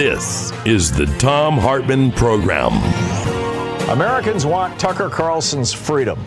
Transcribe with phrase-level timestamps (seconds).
[0.00, 2.72] This is the Thom Hartmann Program.
[3.90, 6.18] Americans want Tucker Carlson's freedom.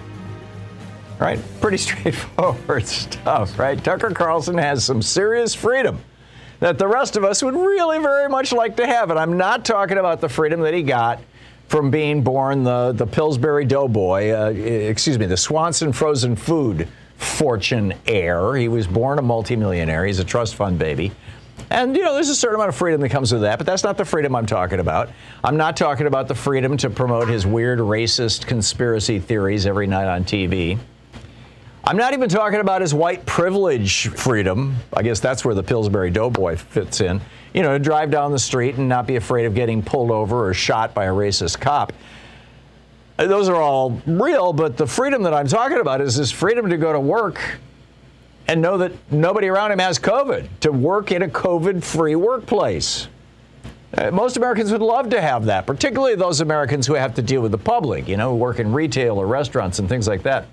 [1.18, 1.40] Right?
[1.60, 3.84] Pretty straightforward stuff, right?
[3.84, 6.00] Tucker Carlson has some serious freedom
[6.60, 9.10] that the rest of us would really very much like to have.
[9.10, 11.20] And I'm not talking about the freedom that he got
[11.68, 16.88] from being born the, the Pillsbury Doughboy, uh, excuse me, the Swanson frozen food
[17.18, 18.56] fortune heir.
[18.56, 20.06] He was born a multimillionaire.
[20.06, 21.12] He's a trust fund baby.
[21.70, 23.84] And, you know, there's a certain amount of freedom that comes with that, but that's
[23.84, 25.10] not the freedom I'm talking about.
[25.44, 30.08] I'm not talking about the freedom to promote his weird racist conspiracy theories every night
[30.08, 30.78] on TV.
[31.86, 34.78] I'm not even talking about his white privilege freedom.
[34.94, 37.20] I guess that's where the Pillsbury Doughboy fits in.
[37.54, 40.48] You know, to drive down the street and not be afraid of getting pulled over
[40.48, 41.92] or shot by a racist cop.
[43.18, 46.78] Those are all real, but the freedom that I'm talking about is this freedom to
[46.78, 47.40] go to work
[48.48, 53.08] and know that nobody around him has COVID, to work in a COVID free workplace.
[53.98, 57.42] Uh, most Americans would love to have that, particularly those Americans who have to deal
[57.42, 60.48] with the public, you know, who work in retail or restaurants and things like that.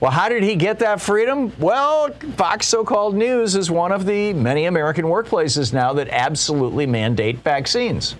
[0.00, 1.52] Well, how did he get that freedom?
[1.58, 6.86] Well, Fox so called news is one of the many American workplaces now that absolutely
[6.86, 8.14] mandate vaccines.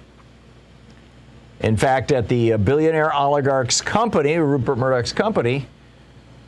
[1.60, 5.66] In fact, at the billionaire oligarch's company, Rupert Murdoch's company,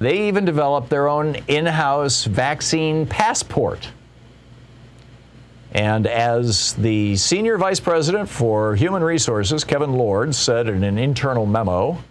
[0.01, 3.89] they even developed their own in house vaccine passport.
[5.73, 11.47] And as the senior vice president for human resources, Kevin Lord, said in an internal
[11.47, 12.03] memo,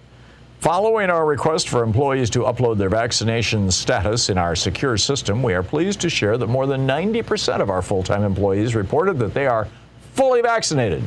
[0.60, 5.54] Following our request for employees to upload their vaccination status in our secure system, we
[5.54, 9.34] are pleased to share that more than 90% of our full time employees reported that
[9.34, 9.70] they are
[10.16, 11.02] fully vaccinated.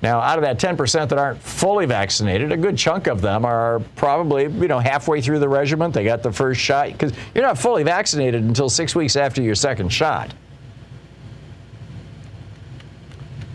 [0.00, 3.80] Now, out of that 10% that aren't fully vaccinated, a good chunk of them are
[3.96, 5.90] probably, you know, halfway through the regimen.
[5.90, 9.56] They got the first shot because you're not fully vaccinated until six weeks after your
[9.56, 10.32] second shot.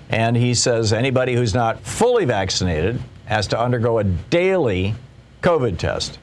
[0.10, 4.96] And he says anybody who's not fully vaccinated has to undergo a daily
[5.42, 6.20] COVID test.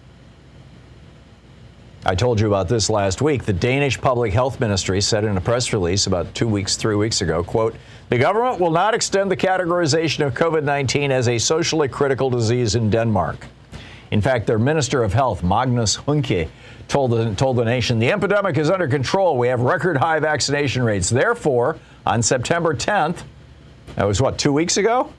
[2.04, 3.44] I told you about this last week.
[3.44, 7.20] The Danish Public Health Ministry said in a press release about two weeks, three weeks
[7.20, 7.74] ago, quote,
[8.08, 12.74] the government will not extend the categorization of COVID 19 as a socially critical disease
[12.74, 13.46] in Denmark.
[14.10, 16.48] In fact, their Minister of Health, Magnus Heunicke,
[16.88, 19.36] told the, told the nation the epidemic is under control.
[19.36, 21.10] We have record high vaccination rates.
[21.10, 23.24] Therefore, on September 10th,
[23.96, 25.12] that was what, two weeks ago?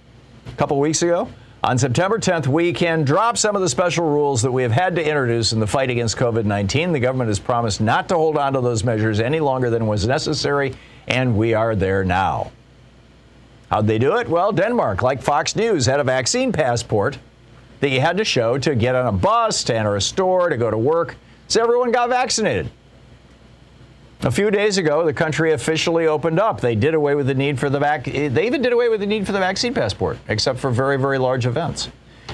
[0.47, 1.29] A couple weeks ago?
[1.63, 4.95] On September 10th, we can drop some of the special rules that we have had
[4.95, 6.91] to introduce in the fight against COVID 19.
[6.91, 10.07] The government has promised not to hold on to those measures any longer than was
[10.07, 10.73] necessary,
[11.07, 12.51] and we are there now.
[13.69, 14.27] How'd they do it?
[14.27, 17.19] Well, Denmark, like Fox News, had a vaccine passport
[17.79, 20.57] that you had to show to get on a bus, to enter a store, to
[20.57, 21.15] go to work.
[21.47, 22.71] So everyone got vaccinated.
[24.23, 26.61] A few days ago, the country officially opened up.
[26.61, 28.03] They did away with the need for the vac.
[28.03, 31.17] They even did away with the need for the vaccine passport, except for very, very
[31.17, 31.89] large events.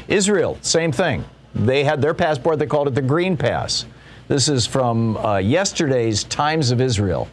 [0.09, 1.23] Israel, same thing.
[1.55, 2.59] They had their passport.
[2.59, 3.85] They called it the Green Pass.
[4.27, 7.29] This is from uh, yesterday's Times of Israel.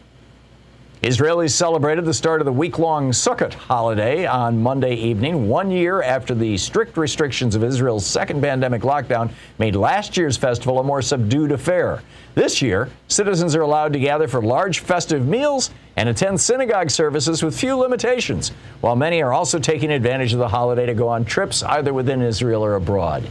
[1.05, 6.01] Israelis celebrated the start of the week long Sukkot holiday on Monday evening, one year
[6.01, 9.29] after the strict restrictions of Israel's second pandemic lockdown
[9.59, 12.01] made last year's festival a more subdued affair.
[12.33, 17.43] This year, citizens are allowed to gather for large festive meals and attend synagogue services
[17.43, 18.51] with few limitations,
[18.81, 22.23] while many are also taking advantage of the holiday to go on trips either within
[22.23, 23.29] Israel or abroad.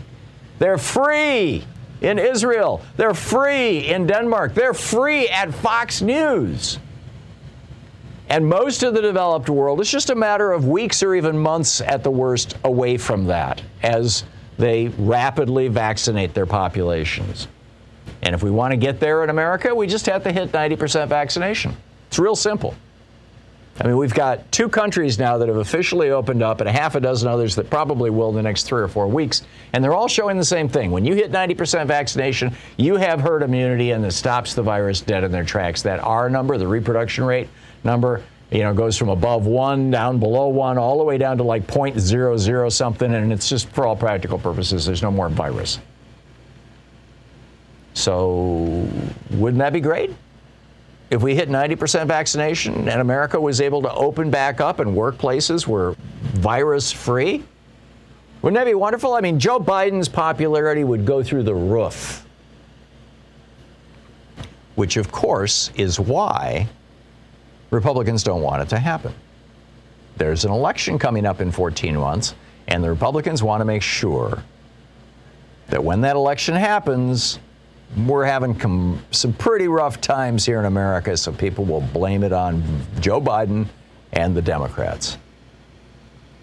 [0.61, 1.65] They're free
[2.03, 6.79] in Israel, they're free in Denmark, they're free at Fox News.
[8.34, 11.81] And most of the developed world, it's just a matter of weeks or even months
[11.81, 14.25] at the worst away from that as
[14.58, 17.46] they rapidly vaccinate their populations.
[18.22, 21.06] And if we want to get there in America, we just have to hit 90%
[21.06, 21.76] vaccination.
[22.08, 22.75] It's real simple.
[23.81, 26.96] I mean, we've got two countries now that have officially opened up and a half
[26.96, 29.42] a dozen others that probably will in the next three or four weeks.
[29.72, 30.90] And they're all showing the same thing.
[30.90, 35.22] When you hit 90% vaccination, you have herd immunity and it stops the virus dead
[35.22, 35.82] in their tracks.
[35.82, 37.48] That R number, the reproduction rate,
[37.84, 41.42] number, you know, goes from above one down below one, all the way down to
[41.42, 45.81] like 0.00 something, and it's just for all practical purposes, there's no more virus.
[47.94, 48.88] So,
[49.31, 50.14] wouldn't that be great?
[51.10, 55.66] If we hit 90% vaccination and America was able to open back up and workplaces
[55.66, 57.44] were virus free,
[58.42, 59.14] wouldn't that be wonderful?
[59.14, 62.26] I mean, Joe Biden's popularity would go through the roof.
[64.75, 66.69] Which, of course, is why
[67.70, 69.14] Republicans don't want it to happen.
[70.16, 72.34] There's an election coming up in 14 months,
[72.69, 74.43] and the Republicans want to make sure
[75.69, 77.38] that when that election happens,
[78.06, 78.58] we're having
[79.11, 82.62] some pretty rough times here in America, so people will blame it on
[83.00, 83.67] Joe Biden
[84.12, 85.19] and the Democrats.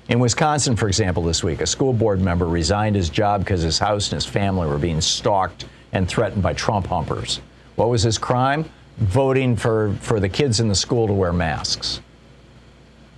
[0.10, 3.80] In Wisconsin, for example, this week, a school board member resigned his job because his
[3.80, 7.40] house and his family were being stalked and threatened by Trump humpers.
[7.76, 8.66] What was his crime?
[9.02, 12.02] Voting for, for the kids in the school to wear masks.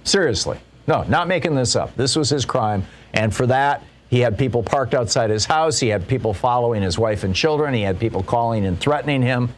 [0.04, 0.58] Seriously.
[0.88, 1.96] No, not making this up.
[1.96, 2.86] This was his crime.
[3.14, 5.80] And for that, he had people parked outside his house.
[5.80, 7.74] He had people following his wife and children.
[7.74, 9.50] He had people calling and threatening him.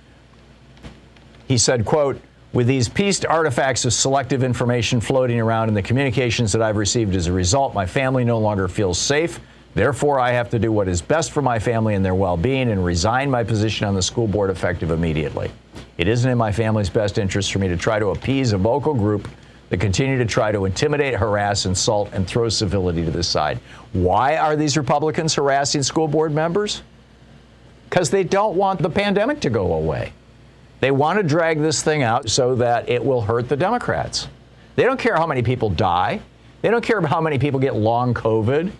[1.47, 2.21] He said, quote,
[2.53, 7.15] with these pieced artifacts of selective information floating around in the communications that I've received
[7.15, 9.41] as a result, my family no longer feels safe.
[9.73, 12.71] Therefore, I have to do what is best for my family and their well being
[12.71, 15.51] and resign my position on the school board effective immediately.
[15.97, 18.93] It isn't in my family's best interest for me to try to appease a vocal
[18.93, 19.27] group
[19.69, 23.59] that continue to try to intimidate, harass, insult, and throw civility to the side.
[23.93, 26.83] Why are these Republicans harassing school board members?
[27.89, 30.13] Because they don't want the pandemic to go away.
[30.81, 34.27] They want to drag this thing out so that it will hurt the Democrats.
[34.75, 36.19] They don't care how many people die.
[36.61, 38.71] They don't care how many people get long COVID.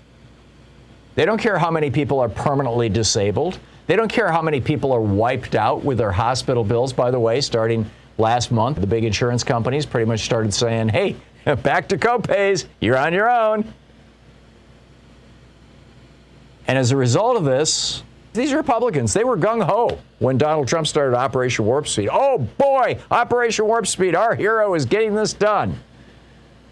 [1.15, 3.57] They don't care how many people are permanently disabled.
[3.87, 6.91] They don't care how many people are wiped out with their hospital bills.
[6.93, 11.15] By the way, starting last month, the big insurance companies pretty much started saying, hey,
[11.63, 13.71] back to copays, you're on your own.
[16.67, 18.01] And as a result of this,
[18.33, 22.09] these Republicans, they were gung ho when Donald Trump started Operation Warp Speed.
[22.11, 25.79] Oh boy, Operation Warp Speed, our hero is getting this done.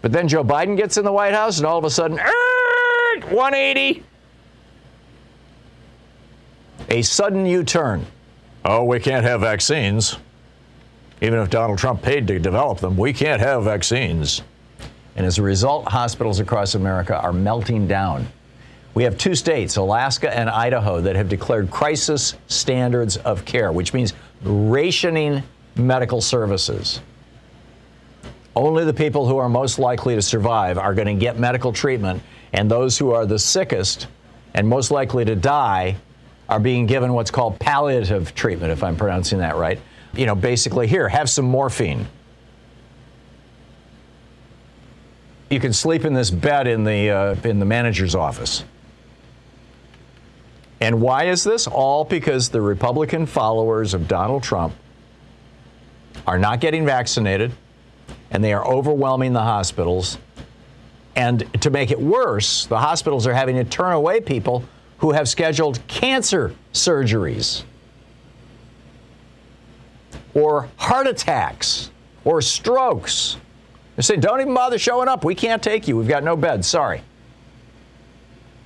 [0.02, 4.04] But then Joe Biden gets in the White House, and all of a sudden, 180.
[6.88, 8.06] A sudden U turn.
[8.64, 10.18] Oh, we can't have vaccines.
[11.20, 14.42] Even if Donald Trump paid to develop them, we can't have vaccines.
[15.16, 18.26] And as a result, hospitals across America are melting down.
[18.94, 23.92] We have two states, Alaska and Idaho, that have declared crisis standards of care, which
[23.94, 25.42] means rationing
[25.76, 27.00] medical services.
[28.54, 32.22] Only the people who are most likely to survive are going to get medical treatment,
[32.52, 34.06] and those who are the sickest
[34.54, 35.96] and most likely to die
[36.48, 39.80] are being given what's called palliative treatment, if I'm pronouncing that right
[40.16, 42.06] you know, basically, here, have some morphine.
[45.50, 48.64] You can sleep in this bed in the, uh, in the manager's office.
[50.80, 51.66] And why is this?
[51.66, 54.74] All because the Republican followers of Donald Trump
[56.26, 57.52] are not getting vaccinated
[58.30, 60.18] and they are overwhelming the hospitals.
[61.16, 64.64] And to make it worse, the hospitals are having to turn away people
[64.98, 67.64] who have scheduled cancer surgeries
[70.34, 71.90] or heart attacks
[72.24, 73.36] or strokes.
[73.96, 75.24] They say, don't even bother showing up.
[75.24, 75.96] We can't take you.
[75.96, 76.66] We've got no beds.
[76.66, 77.02] Sorry.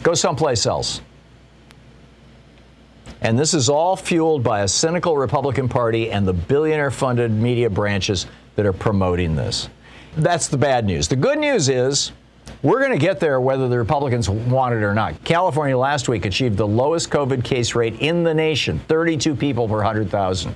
[0.02, 1.00] Go someplace else.
[3.20, 7.68] And this is all fueled by a cynical Republican Party and the billionaire funded media
[7.68, 9.68] branches that are promoting this.
[10.16, 11.08] That's the bad news.
[11.08, 12.12] The good news is
[12.62, 15.22] we're going to get there whether the Republicans want it or not.
[15.24, 19.76] California last week achieved the lowest COVID case rate in the nation 32 people per
[19.76, 20.54] 100,000.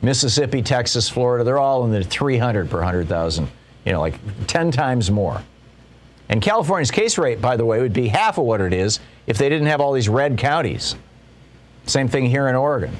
[0.00, 3.48] Mississippi, Texas, Florida, they're all in the 300 per 100,000,
[3.84, 5.42] you know, like 10 times more.
[6.28, 9.38] And California's case rate, by the way, would be half of what it is if
[9.38, 10.94] they didn't have all these red counties.
[11.86, 12.96] Same thing here in Oregon.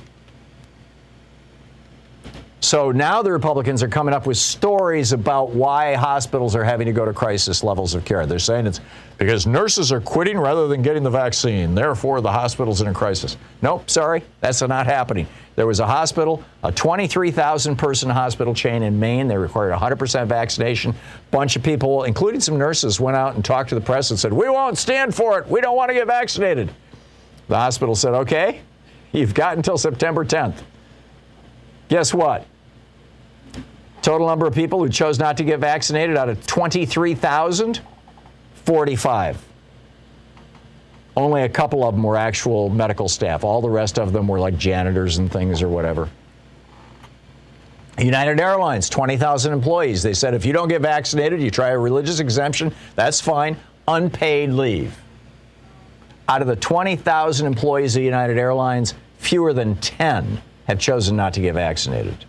[2.61, 6.93] So now the Republicans are coming up with stories about why hospitals are having to
[6.93, 8.27] go to crisis levels of care.
[8.27, 8.81] They're saying it's
[9.17, 11.77] because nurses are quitting rather than getting the vaccine.
[11.77, 13.37] Therefore, the hospital's in a crisis.
[13.63, 15.29] Nope, sorry, that's not happening.
[15.55, 19.29] There was a hospital, a 23,000 person hospital chain in Maine.
[19.29, 20.91] They required 100% vaccination.
[20.91, 24.19] A bunch of people, including some nurses, went out and talked to the press and
[24.19, 25.47] said, We won't stand for it.
[25.47, 26.73] We don't want to get vaccinated.
[27.47, 28.63] The hospital said, Okay,
[29.13, 30.63] you've got until September 10th.
[31.89, 32.47] Guess what?
[34.03, 37.81] Total number of people who chose not to get vaccinated out of 23,000,
[38.65, 39.45] 45.
[41.17, 43.43] Only a couple of them were actual medical staff.
[43.43, 46.09] All the rest of them were like janitors and things or whatever.
[47.99, 50.03] United Airlines, 20,000 employees.
[50.03, 53.57] They said if you don't get vaccinated, you try a religious exemption, that's fine.
[53.89, 54.97] Unpaid leave.
[56.29, 61.41] Out of the 20,000 employees of United Airlines, fewer than 10 have chosen not to
[61.41, 62.27] get vaccinated.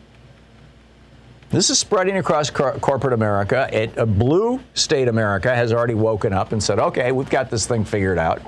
[1.50, 3.70] This is spreading across cor- corporate America.
[3.72, 7.68] It, a blue state America has already woken up and said, okay, we've got this
[7.68, 8.42] thing figured out.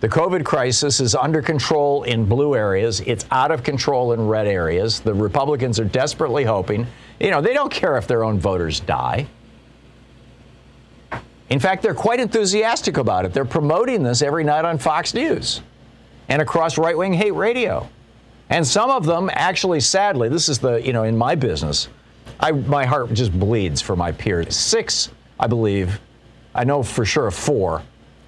[0.00, 3.00] The COVID crisis is under control in blue areas.
[3.00, 5.00] It's out of control in red areas.
[5.00, 6.86] The Republicans are desperately hoping,
[7.20, 9.26] you know, they don't care if their own voters die.
[11.50, 13.32] In fact, they're quite enthusiastic about it.
[13.32, 15.62] They're promoting this every night on Fox News
[16.28, 17.88] and across right wing hate radio.
[18.50, 21.88] And some of them actually, sadly, this is the, you know, in my business,
[22.40, 24.56] I, my heart just bleeds for my peers.
[24.56, 26.00] Six, I believe,
[26.54, 27.82] I know for sure four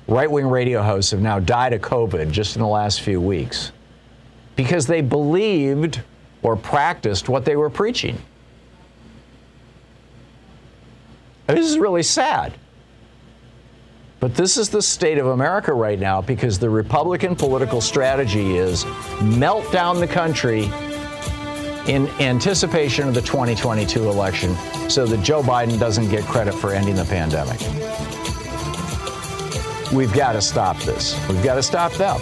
[0.09, 3.73] right wing radio hosts have now died of COVID just in the last few weeks
[4.57, 6.01] because they believed
[6.43, 8.21] or practiced what they were preaching.
[11.47, 12.55] This is really sad.
[14.21, 18.85] But this is the state of America right now because the Republican political strategy is
[19.23, 20.65] melt down the country
[21.87, 24.55] in anticipation of the 2022 election
[24.91, 27.59] so that Joe Biden doesn't get credit for ending the pandemic.
[29.91, 31.19] We've got to stop this.
[31.27, 32.21] We've got to stop them.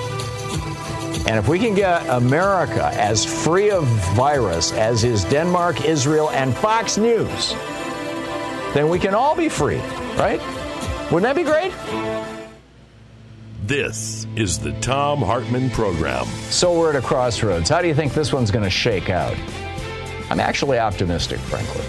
[1.27, 6.57] And if we can get America as free of virus as is Denmark, Israel, and
[6.57, 7.55] Fox News,
[8.73, 9.81] then we can all be free,
[10.17, 10.41] right?
[11.11, 11.73] Wouldn't that be great?
[13.65, 16.27] This is the Thom Hartmann Program.
[16.51, 17.71] So we're at a crossroads.
[17.71, 19.35] How do you think this one's going to shake out?
[20.31, 21.85] I'm actually optimistic, frankly.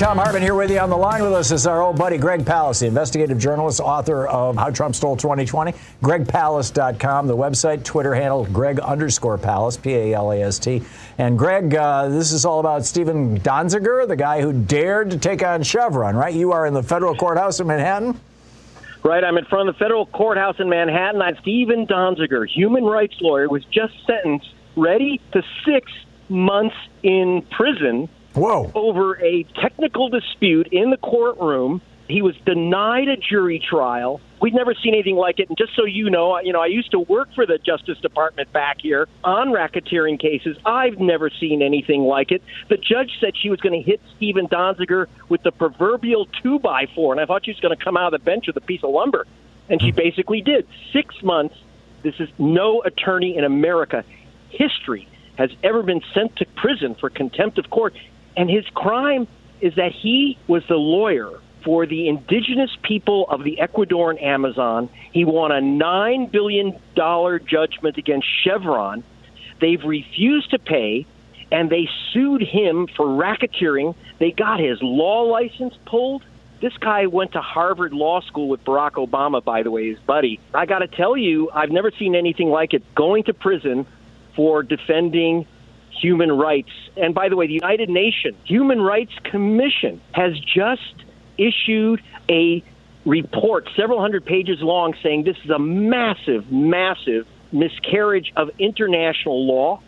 [0.00, 2.40] Thom Hartmann here with you on the line with us is our old buddy Greg
[2.40, 5.74] Palast, the investigative journalist, author of How Trump Stole 2020.
[6.02, 10.80] GregPalast.com, the website, Twitter handle Greg underscore Palast, P A L A S T.
[11.18, 15.42] And Greg, uh, this is all about Steven Donziger, the guy who dared to take
[15.42, 16.32] on Chevron, right?
[16.32, 18.18] You are in the federal courthouse in Manhattan?
[19.04, 21.20] Right, I'm in front of the federal courthouse in Manhattan.
[21.20, 25.92] I'm Steven Donziger, human rights lawyer, was just sentenced, ready to six
[26.30, 28.70] months in prison Whoa.
[28.74, 31.82] over a technical dispute in the courtroom.
[32.08, 34.20] He was denied a jury trial.
[34.40, 35.48] We'd never seen anything like it.
[35.48, 38.52] And just so you know, you know, I used to work for the Justice Department
[38.52, 40.56] back here on racketeering cases.
[40.64, 42.42] I've never seen anything like it.
[42.68, 46.86] The judge said she was going to hit Steven Donziger with the proverbial two by
[46.94, 48.60] four, and I thought she was going to come out of the bench with a
[48.60, 49.26] piece of lumber,
[49.68, 49.96] and she hmm.
[49.96, 50.66] basically did.
[50.92, 51.54] Six months.
[52.02, 54.04] This is no attorney in America
[54.48, 55.06] history
[55.36, 57.94] has ever been sent to prison for contempt of court.
[58.40, 59.28] And his crime
[59.60, 61.30] is that he was the lawyer
[61.62, 64.88] for the indigenous people of the Ecuadorian Amazon.
[65.12, 69.04] He won a $9 billion judgment against Chevron.
[69.60, 71.04] They've refused to pay,
[71.52, 73.94] and they sued him for racketeering.
[74.18, 76.24] They got his law license pulled.
[76.62, 80.40] This guy went to Harvard Law School with Barack Obama, by the way, his buddy.
[80.54, 82.94] I got to tell you, I've never seen anything like it.
[82.94, 83.86] Going to prison
[84.34, 85.46] for defending
[86.00, 86.70] human rights.
[86.96, 90.94] And by the way, the United Nations Human Rights Commission has just
[91.38, 92.62] issued a
[93.04, 99.80] report, several hundred pages long, saying this is a massive, massive miscarriage of international law.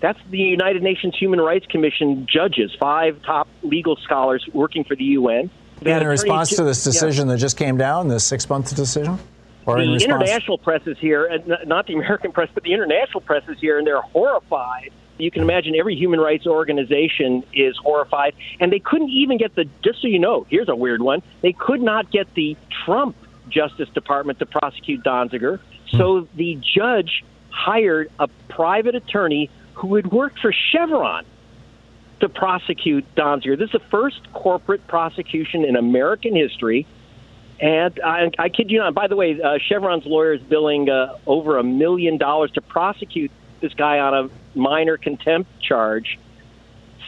[0.00, 5.04] That's the United Nations Human Rights Commission judges, five top legal scholars working for the
[5.04, 5.50] UN.
[5.80, 7.34] In response to this decision yeah.
[7.34, 9.18] that just came down, this six month decision?
[9.66, 13.48] Or the in international press is here, not the American press, but the international press
[13.48, 18.72] is here, and they're horrified you can imagine every human rights organization is horrified, and
[18.72, 19.68] they couldn't even get the.
[19.82, 23.16] Just so you know, here's a weird one: they could not get the Trump
[23.48, 26.36] Justice Department to prosecute Donziger, so hmm.
[26.36, 31.24] the judge hired a private attorney who had worked for Chevron
[32.20, 33.58] to prosecute Donziger.
[33.58, 36.86] This is the first corporate prosecution in American history.
[37.60, 38.94] And I, I kid you not.
[38.94, 43.30] By the way, uh, Chevron's lawyer is billing uh, over a million dollars to prosecute
[43.64, 46.18] this guy on a minor contempt charge.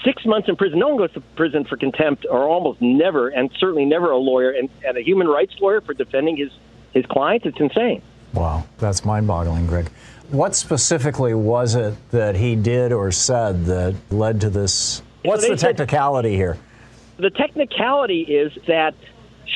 [0.04, 0.78] Six months in prison.
[0.78, 4.50] No one goes to prison for contempt, or almost never, and certainly never a lawyer
[4.50, 6.50] and, and a human rights lawyer for defending his
[6.92, 7.44] his clients.
[7.44, 8.00] It's insane.
[8.32, 9.90] Wow, that's mind-boggling, Greg.
[10.30, 15.02] What specifically was it that he did or said that led to this?
[15.22, 16.58] What's so the technicality said, here?
[17.18, 18.94] The technicality is that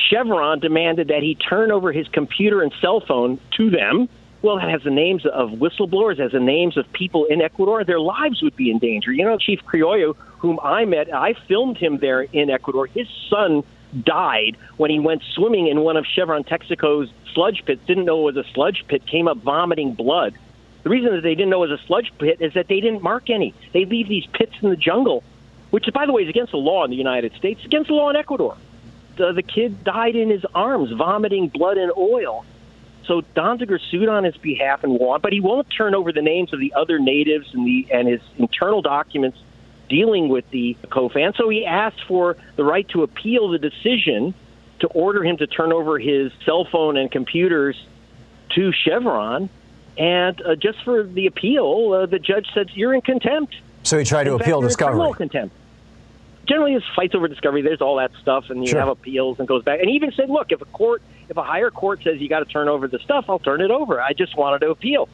[0.09, 4.07] Chevron demanded that he turn over his computer and cell phone to them
[4.41, 7.83] well, it has the names of whistleblowers, has the names of people in Ecuador.
[7.83, 9.11] Their lives would be in danger.
[9.11, 12.87] You know, Chief Criollo, whom I met, I filmed him there in Ecuador.
[12.87, 13.63] His son
[14.03, 18.33] died when he went swimming in one of Chevron Texaco's sludge pits, didn't know it
[18.33, 20.33] was a sludge pit, came up vomiting blood.
[20.83, 23.03] The reason that they didn't know it was a sludge pit is that they didn't
[23.03, 23.53] mark any.
[23.73, 25.23] They leave these pits in the jungle,
[25.69, 28.09] which, by the way, is against the law in the United States, against the law
[28.09, 28.57] in Ecuador.
[29.17, 32.45] The, the kid died in his arms, vomiting blood and oil.
[33.05, 36.53] So Donziger sued on his behalf and won, but he won't turn over the names
[36.53, 39.37] of the other natives and the and his internal documents
[39.89, 41.35] dealing with the COFAN.
[41.35, 44.33] So he asked for the right to appeal the decision
[44.79, 47.75] to order him to turn over his cell phone and computers
[48.55, 49.49] to Chevron.
[49.97, 53.55] And uh, just for the appeal, uh, the judge said, You're in contempt.
[53.83, 54.93] So he tried to In appeal fact, you're discovery.
[54.93, 55.55] criminal contempt.
[56.47, 57.61] Generally, it's fights over discovery.
[57.61, 58.79] There's all that stuff, and you Sure.
[58.79, 59.79] have appeals and goes back.
[59.79, 62.39] And he even said, "Look, if a court, if a higher court says you got
[62.39, 63.99] to turn over the stuff, I'll turn it over.
[64.01, 65.09] I just wanted to appeal."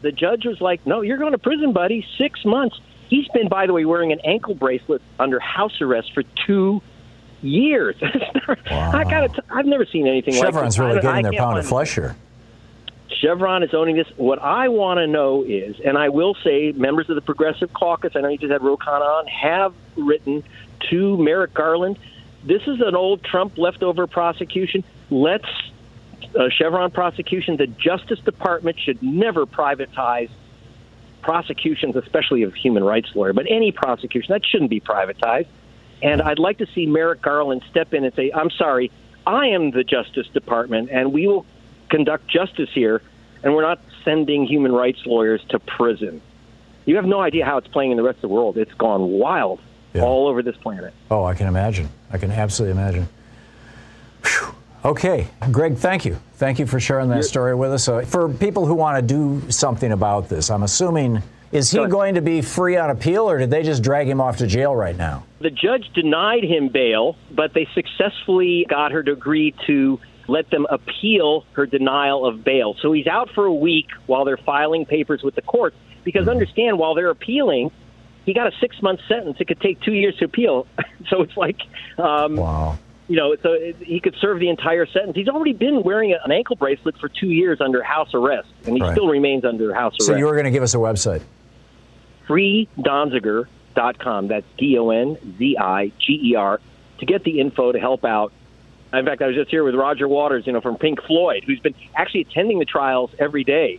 [0.00, 2.04] The judge was like, "No, you're going to prison, buddy.
[2.18, 6.22] Six months." He's been, by the way, wearing an ankle bracelet under house arrest for
[6.46, 6.80] two
[7.42, 7.96] years.
[8.02, 9.44] I got to.
[9.50, 11.04] I've never seen anything Chevron's like really this.
[11.06, 12.16] I- I getting their pound of flesh here.
[13.20, 14.08] Chevron is owning this.
[14.16, 18.12] What I want to know is, and I will say, members of the Progressive Caucus,
[18.16, 20.42] I know you just had Ro Khanna on, have written
[20.88, 21.98] to Merrick Garland.
[22.42, 24.82] This is an old Trump leftover prosecution.
[25.10, 25.48] Let's
[26.38, 27.56] uh, Chevron prosecution.
[27.56, 30.30] The Justice Department should never privatize
[31.22, 35.48] prosecutions, especially of human rights lawyer, but any prosecution that shouldn't be privatized.
[36.02, 38.90] And I'd like to see Merrick Garland step in and say, "I'm sorry,
[39.26, 41.44] I am the Justice Department, and we will
[41.90, 43.02] conduct justice here,
[43.42, 46.22] and we're not sending human rights lawyers to prison."
[46.86, 48.56] You have no idea how it's playing in the rest of the world.
[48.56, 49.60] It's gone wild
[49.92, 50.02] Yeah.
[50.02, 50.94] all over this planet.
[51.10, 51.88] Oh, I can imagine.
[52.12, 53.08] I can absolutely imagine.
[54.22, 54.54] Phew.
[54.84, 56.18] Okay, Greg, thank you.
[56.34, 57.84] Thank you for sharing that story with us.
[57.84, 62.14] So, for people who want to do something about this, I'm assuming, is he going
[62.14, 64.96] to be free on appeal or did they just drag him off to jail right
[64.96, 65.24] now?
[65.40, 70.66] The judge denied him bail, but they successfully got her to agree to let them
[70.70, 72.76] appeal her denial of bail.
[72.80, 75.74] So he's out for a week while they're filing papers with the court.
[76.04, 76.30] Because mm-hmm.
[76.30, 77.70] understand, while they're appealing,
[78.30, 79.36] he got a six month sentence.
[79.40, 80.66] It could take two years to appeal.
[81.08, 81.58] so it's like,
[81.98, 82.78] um, Wow.
[83.08, 85.16] you know, so it, he could serve the entire sentence.
[85.16, 88.82] He's already been wearing an ankle bracelet for two years under house arrest, and he
[88.82, 88.92] Right.
[88.92, 90.12] still remains under house So, arrest.
[90.12, 91.22] So you were going to give us a website.
[92.28, 94.28] freedonziger.com.
[94.28, 96.60] That's D O N Z I G E R
[96.98, 98.32] to get the info to help out.
[98.92, 101.60] In fact, I was just here with Roger Waters, you know, from Pink Floyd, who's
[101.60, 103.78] been actually attending the trials every day.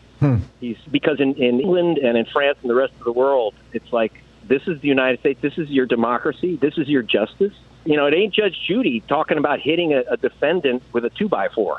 [0.62, 3.92] He's because in, in England and in France and the rest of the world, it's
[3.92, 4.14] like
[4.48, 5.42] this is the United States.
[5.42, 6.56] This is your democracy.
[6.58, 7.54] This is your justice.
[7.86, 11.28] You know, it ain't Judge Judy talking about hitting a, a defendant with a two
[11.28, 11.78] by four.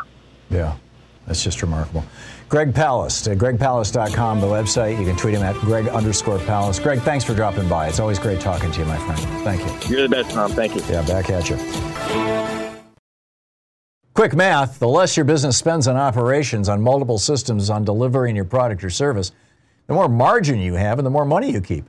[0.51, 0.77] Yeah,
[1.27, 2.05] that's just remarkable.
[2.49, 4.99] Greg Palast, uh, gregpalast.com, the website.
[4.99, 6.83] You can tweet him at greg underscore palast.
[6.83, 7.89] Greg, thanks for dropping by.
[7.89, 9.21] It's always great talking to you, my friend.
[9.43, 9.91] Thank you.
[9.97, 10.51] You're the best, Tom.
[10.53, 10.83] Thank you.
[10.91, 11.57] Yeah, back at you.
[14.15, 18.45] Quick math the less your business spends on operations, on multiple systems, on delivering your
[18.45, 19.33] product or service,
[19.87, 21.89] the more margin you have and the more money you keep.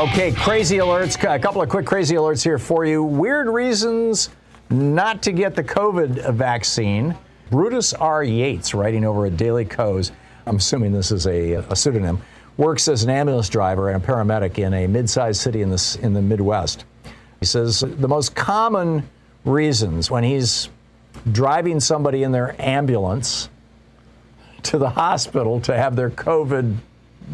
[0.00, 1.22] Okay, crazy alerts.
[1.22, 3.04] A couple of quick crazy alerts here for you.
[3.04, 4.30] Weird reasons
[4.70, 7.14] not to get the COVID vaccine.
[7.50, 8.24] Brutus R.
[8.24, 10.10] Yates, writing over at Daily Kos,
[10.46, 12.18] I'm assuming this is a, a pseudonym,
[12.56, 16.14] works as an ambulance driver and a paramedic in a mid-sized city in the, in
[16.14, 16.86] the Midwest.
[17.38, 19.06] He says the most common
[19.44, 20.70] reasons when he's
[21.30, 23.50] driving somebody in their ambulance
[24.62, 26.78] to the hospital to have their COVID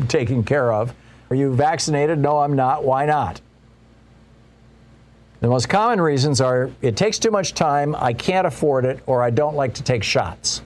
[0.08, 0.92] taken care of.
[1.30, 2.18] Are you vaccinated?
[2.18, 2.84] No, I'm not.
[2.84, 3.40] Why not?
[5.40, 9.22] The most common reasons are it takes too much time, I can't afford it, or
[9.22, 10.62] I don't like to take shots.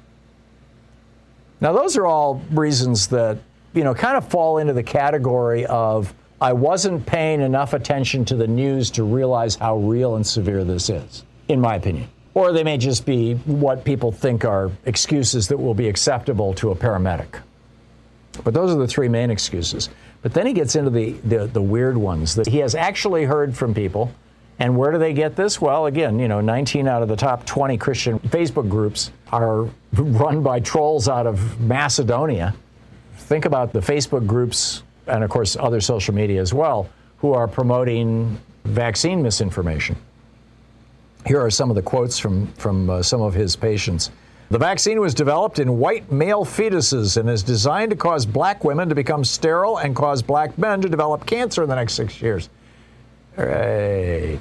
[1.60, 3.38] Now, those are all reasons that,
[3.74, 8.36] you know, kind of fall into the category of I wasn't paying enough attention to
[8.36, 12.08] the news to realize how real and severe this is, in my opinion.
[12.32, 16.70] Or they may just be what people think are excuses that will be acceptable to
[16.70, 17.40] a paramedic.
[18.44, 19.90] But those are the three main excuses.
[20.22, 23.56] But then he gets into the, the, the weird ones that he has actually heard
[23.56, 24.12] from people.
[24.58, 25.60] And where do they get this?
[25.60, 30.42] Well, again, you know, 19 out of the top 20 Christian Facebook groups are run
[30.42, 32.54] by trolls out of Macedonia.
[33.16, 37.48] Think about the Facebook groups, and of course, other social media as well, who are
[37.48, 39.96] promoting vaccine misinformation.
[41.26, 44.10] Here are some of the quotes from, from uh, some of his patients.
[44.50, 48.88] The vaccine was developed in white male fetuses and is designed to cause black women
[48.88, 52.50] to become sterile and cause black men to develop cancer in the next six years.
[53.36, 54.40] Right.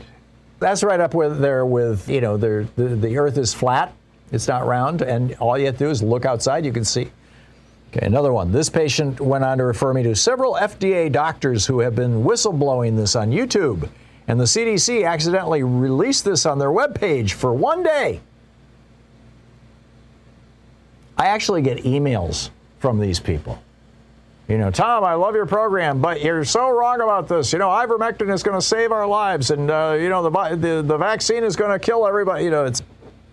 [0.59, 3.93] That's right up with there with, you know, the, the earth is flat,
[4.31, 7.11] it's not round, and all you have to do is look outside, you can see.
[7.91, 8.51] Okay, another one.
[8.51, 12.95] This patient went on to refer me to several FDA doctors who have been whistleblowing
[12.95, 13.87] this on YouTube,
[14.27, 18.21] and the CDC accidentally released this on their webpage for one day.
[21.19, 23.62] I actually get emails from these people.
[24.47, 27.51] You know, Tom, I love your program, but you're so wrong about this.
[27.51, 30.82] You know, ivermectin is going to save our lives, and uh, you know the, the
[30.82, 32.45] the vaccine is going to kill everybody.
[32.45, 32.82] You know, it's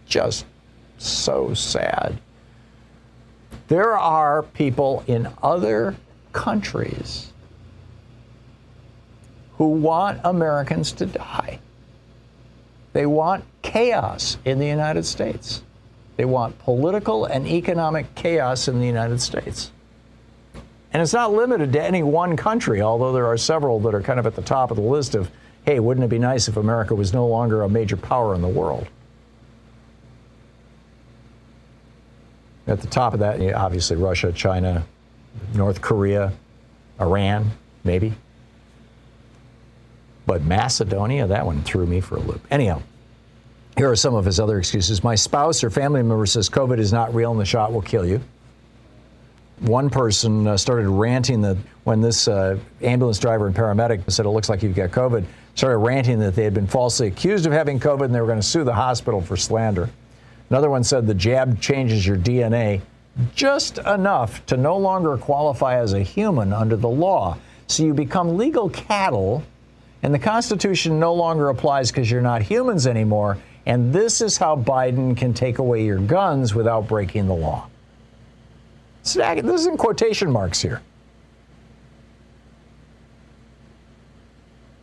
[0.04, 0.44] just
[0.98, 2.18] so sad.
[3.68, 5.96] There are people in other
[6.32, 7.32] countries
[9.58, 11.60] who want Americans to die.
[12.92, 15.62] They want chaos in the United States.
[16.16, 19.70] They want political and economic chaos in the United States.
[20.92, 24.18] And it's not limited to any one country, although there are several that are kind
[24.18, 25.30] of at the top of the list of,
[25.64, 28.48] hey, wouldn't it be nice if America was no longer a major power in the
[28.48, 28.88] world?
[32.66, 34.86] At the top of that, obviously, Russia, China,
[35.54, 36.32] North Korea,
[36.98, 37.50] Iran,
[37.84, 38.14] maybe.
[40.24, 42.44] But Macedonia, that one threw me for a loop.
[42.50, 42.82] Anyhow,
[43.76, 45.04] here are some of his other excuses.
[45.04, 48.06] My spouse or family member says COVID is not real and the shot will kill
[48.06, 48.20] you.
[49.60, 54.30] One person uh, started ranting that when this uh, ambulance driver and paramedic said it
[54.30, 57.80] looks like you've got COVID, started ranting that they had been falsely accused of having
[57.80, 59.88] COVID and they were going to sue the hospital for slander.
[60.50, 62.80] Another one said the jab changes your DNA
[63.34, 67.36] just enough to no longer qualify as a human under the law.
[67.66, 69.42] So you become legal cattle,
[70.02, 73.38] and the Constitution no longer applies because you're not humans anymore.
[73.66, 77.68] And this is how Biden can take away your guns without breaking the law.
[79.02, 80.82] This is in quotation marks here.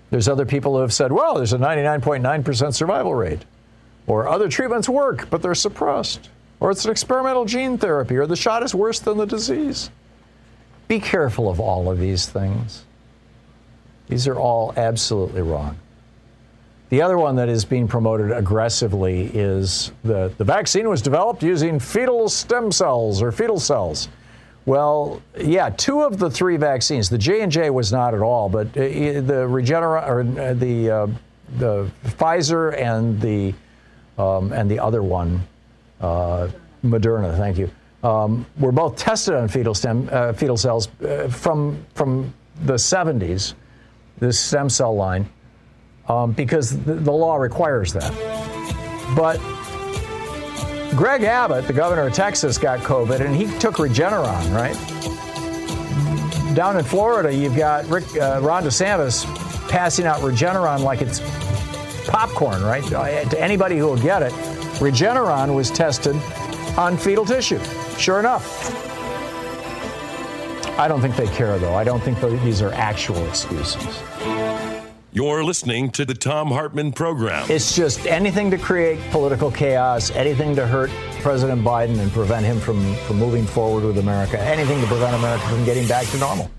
[0.10, 3.44] There's other people who have said, well, there's a 99.9% survival rate.
[4.06, 6.30] Or other treatments work, but they're suppressed.
[6.60, 9.90] Or it's an experimental gene therapy, or the shot is worse than the disease.
[10.88, 12.84] Be careful of all of these things.
[14.08, 15.78] These are all absolutely wrong.
[16.94, 21.80] The other one that is being promoted aggressively is the, the vaccine was developed using
[21.80, 24.10] fetal stem cells or fetal cells.
[24.68, 28.48] Well, yeah, two of the three vaccines, the J and J was not at all,
[28.48, 31.08] but uh, the Regenera or uh, the uh,
[31.58, 33.56] the Pfizer and the
[34.20, 35.42] um, and the other one,
[36.00, 36.48] uh,
[36.86, 37.72] Moderna, thank you,
[38.04, 42.32] um, were both tested on fetal stem uh, fetal cells uh, from from
[42.66, 43.56] the 70s,
[44.20, 45.28] this stem cell line
[46.08, 48.12] um, because the, the law requires that.
[49.16, 49.38] But
[50.96, 54.76] Greg Abbott, the governor of Texas, got COVID and he took Regeneron, right?
[56.56, 59.26] Down in Florida, you've got Rick, uh, Ron DeSantis
[59.70, 61.20] passing out Regeneron like it's
[62.08, 62.84] popcorn, right?
[62.94, 64.32] Uh, to anybody who will get it.
[64.80, 66.16] Regeneron was tested
[66.78, 67.60] on fetal tissue.
[67.98, 68.70] Sure enough.
[70.78, 71.76] I don't think they care, though.
[71.76, 73.86] I don't think these are actual excuses.
[75.16, 77.46] You're listening to the Thom Hartmann program.
[77.48, 80.90] It's just anything to create political chaos, anything to hurt
[81.22, 85.46] President Biden and prevent him from, from moving forward with America, anything to prevent America
[85.48, 86.50] from getting back to normal.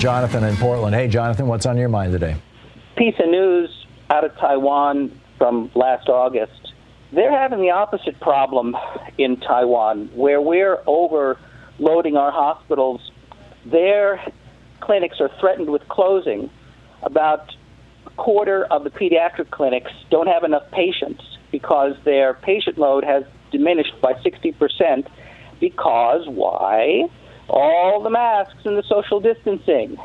[0.00, 0.96] Jonathan in Portland.
[0.96, 2.34] Hey, Jonathan, what's on your mind today?
[2.96, 6.65] Piece of news out of Taiwan from last August
[7.12, 8.76] they're having the opposite problem
[9.18, 13.00] in Taiwan, where we're overloading our hospitals.
[13.64, 14.20] Their
[14.80, 16.50] clinics are threatened with closing.
[17.02, 17.54] About
[18.06, 23.24] a quarter of the pediatric clinics don't have enough patients because their patient load has
[23.52, 25.06] diminished by 60%
[25.60, 27.04] because why?
[27.48, 29.96] All the masks and the social distancing.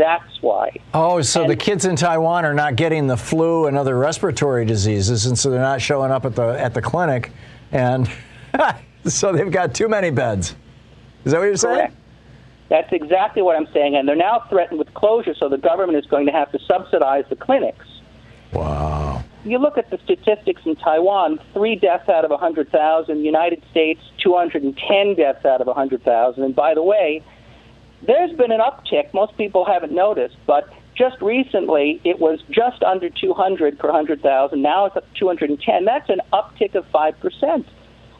[0.00, 0.74] That's why.
[0.94, 4.64] Oh, so and the kids in Taiwan are not getting the flu and other respiratory
[4.64, 7.32] diseases, and so they're not showing up at the at the clinic,
[7.70, 8.10] and
[9.04, 10.56] so they've got too many beds.
[11.26, 11.76] Is that what you're saying?
[11.76, 11.96] Correct.
[12.70, 13.94] That's exactly what I'm saying.
[13.94, 17.24] And they're now threatened with closure, so the government is going to have to subsidize
[17.28, 17.84] the clinics.
[18.54, 19.22] Wow.
[19.44, 23.22] You look at the statistics in Taiwan, three deaths out of 100,000.
[23.22, 26.42] United States, 210 deaths out of 100,000.
[26.42, 27.22] And by the way,
[28.02, 29.12] there's been an uptick.
[29.12, 34.60] Most people haven't noticed, but just recently it was just under 200 per 100,000.
[34.60, 35.84] Now it's up 210.
[35.84, 37.64] That's an uptick of 5%.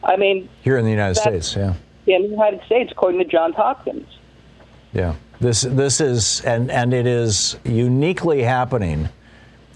[0.03, 1.75] I mean, here in the United States, yeah.
[2.07, 4.07] In the United States, according to Johns Hopkins.
[4.93, 5.15] Yeah.
[5.39, 9.09] This this is and and it is uniquely happening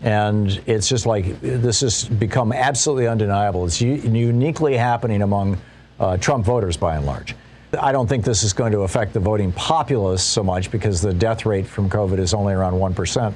[0.01, 3.65] and it's just like this has become absolutely undeniable.
[3.65, 5.57] It's u- uniquely happening among
[5.99, 7.35] uh, Trump voters by and large.
[7.75, 11.13] I don't think this is going to affect the voting populace so much because the
[11.13, 13.33] death rate from COVID is only around 1%.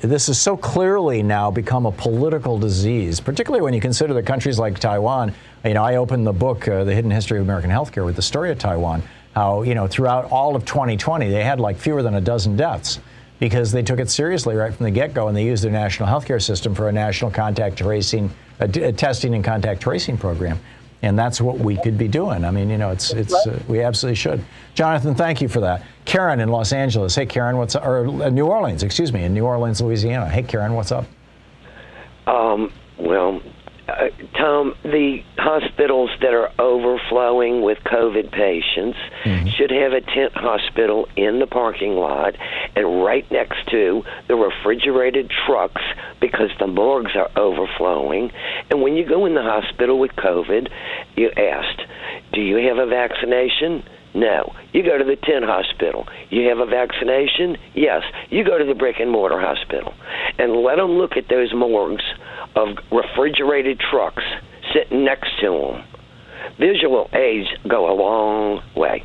[0.00, 4.58] This has so clearly now become a political disease, particularly when you consider that countries
[4.58, 5.32] like Taiwan.
[5.64, 8.22] You know, I opened the book, uh, The Hidden History of American Healthcare, with the
[8.22, 9.02] story of Taiwan,
[9.34, 13.00] how, you know, throughout all of 2020, they had like fewer than a dozen deaths
[13.38, 16.42] because they took it seriously right from the get-go and they used their national healthcare
[16.42, 20.58] system for a national contact tracing, a, a testing and contact tracing program
[21.02, 22.44] and that's what we could be doing.
[22.44, 24.44] I mean, you know, it's it's uh, we absolutely should.
[24.74, 25.84] Jonathan, thank you for that.
[26.04, 27.14] Karen in Los Angeles.
[27.14, 27.84] Hey, Karen, what's up?
[27.84, 30.28] Or uh, New Orleans, excuse me, in New Orleans, Louisiana.
[30.28, 31.06] Hey, Karen, what's up?
[32.26, 33.40] Um, well,
[33.88, 39.48] uh, Tom, the hospitals that are overflowing with COVID patients mm-hmm.
[39.56, 42.34] should have a tent hospital in the parking lot
[42.74, 45.82] and right next to the refrigerated trucks
[46.20, 48.32] because the morgues are overflowing.
[48.70, 50.68] And when you go in the hospital with COVID,
[51.14, 51.82] you asked,
[52.32, 53.84] Do you have a vaccination?
[54.14, 54.54] No.
[54.72, 56.08] You go to the tent hospital.
[56.30, 57.58] You have a vaccination?
[57.74, 58.02] Yes.
[58.30, 59.92] You go to the brick and mortar hospital.
[60.38, 62.02] And let them look at those morgues
[62.56, 64.22] of refrigerated trucks
[64.72, 65.84] sitting next to them.
[66.58, 69.04] Visual aids go a long way.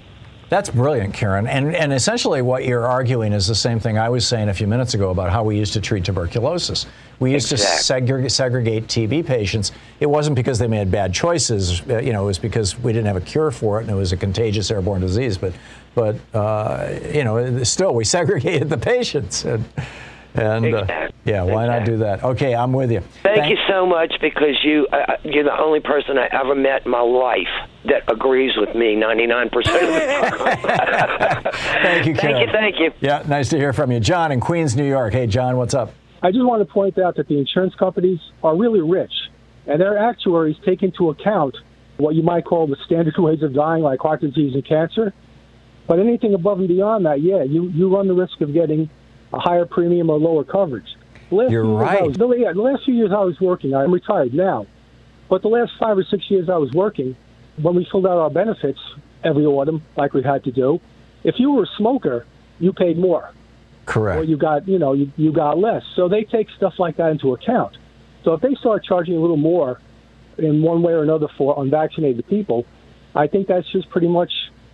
[0.52, 1.48] That's brilliant, Karen.
[1.48, 4.68] And, and essentially, what you're arguing is the same thing I was saying a few
[4.68, 6.88] minutes ago about how we used to treat tuberculosis.
[7.20, 7.78] We used exactly.
[7.78, 9.72] to segregate, segregate TB patients.
[10.02, 11.82] It wasn't because they made bad choices.
[11.90, 13.96] Uh, you know, it was because we didn't have a cure for it, and it
[13.96, 15.38] was a contagious airborne disease.
[15.38, 15.54] But,
[15.96, 19.46] but uh, you know, still, we segregated the patients.
[19.46, 19.64] And,
[20.34, 20.96] and exactly.
[20.96, 21.68] uh, yeah, why exactly.
[21.68, 22.24] not do that?
[22.24, 23.02] Okay, I'm with you.
[23.24, 26.56] Thank, Thank you so much because you uh, uh, you're the only person I ever
[26.56, 27.48] met in my life
[27.86, 29.74] that agrees with me 99% of the
[30.38, 31.54] time.
[31.84, 32.38] thank you, Carol.
[32.38, 32.92] Thank you, thank you.
[33.02, 34.00] Yeah, nice to hear from you.
[34.00, 35.14] John in Queens, New York.
[35.14, 35.94] Hey, John, what's up?
[36.22, 39.14] I just want to point out that the insurance companies are really rich,
[39.66, 41.58] and their actuaries take into account
[41.98, 45.14] what you might call the standard ways of dying, like heart disease and cancer.
[45.88, 48.90] But anything above and beyond that, yeah, you, you run the risk of getting
[49.34, 50.96] a higher premium or lower coverage.
[51.32, 52.04] You're right.
[52.04, 54.68] Was, the, yeah, the last few years I was working, I'm retired now,
[55.30, 57.16] but the last five or six years I was working,
[57.62, 58.80] when we filled out our benefits
[59.24, 60.82] every autumn, like we had to do,
[61.24, 62.26] if you were a smoker,
[62.60, 63.32] you paid more.
[63.86, 64.20] Correct.
[64.20, 65.84] Or you got, you know, you, you got less.
[65.96, 67.78] So they take stuff like that into account.
[68.24, 69.80] So if they start charging a little more
[70.38, 72.66] in one way or another for unvaccinated people,
[73.16, 74.32] I think that's just pretty much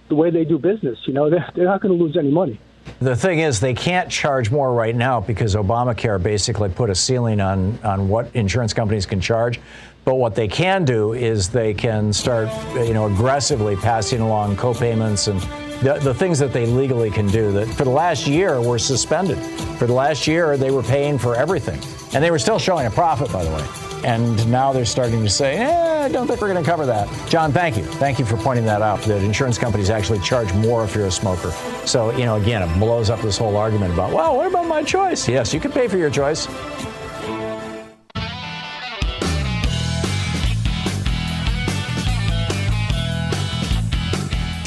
[0.10, 1.00] the way they do business.
[1.06, 2.60] You know, they're, they're not going to lose any money.
[3.00, 7.39] The thing is, they can't charge more right now because Obamacare basically put a ceiling
[7.39, 9.60] on, on what insurance companies can charge.
[10.04, 15.28] But what they can do is they can start, you know, aggressively passing along co-payments
[15.28, 15.41] and
[15.82, 17.52] the, the things that they legally can do.
[17.52, 19.38] That for the last year were suspended.
[19.78, 21.80] For the last year, they were paying for everything,
[22.15, 23.87] and they were still showing a profit, by the way.
[24.04, 27.10] And now they're starting to say, eh, I don't think we're going to cover that.
[27.30, 27.84] John, thank you.
[27.84, 31.12] Thank you for pointing that out, that insurance companies actually charge more if you're a
[31.12, 31.52] smoker.
[31.86, 34.84] So, you know, again, it blows up this whole argument about, well, what about my
[34.84, 35.28] choice?
[35.28, 36.48] Yes, you can pay for your choice.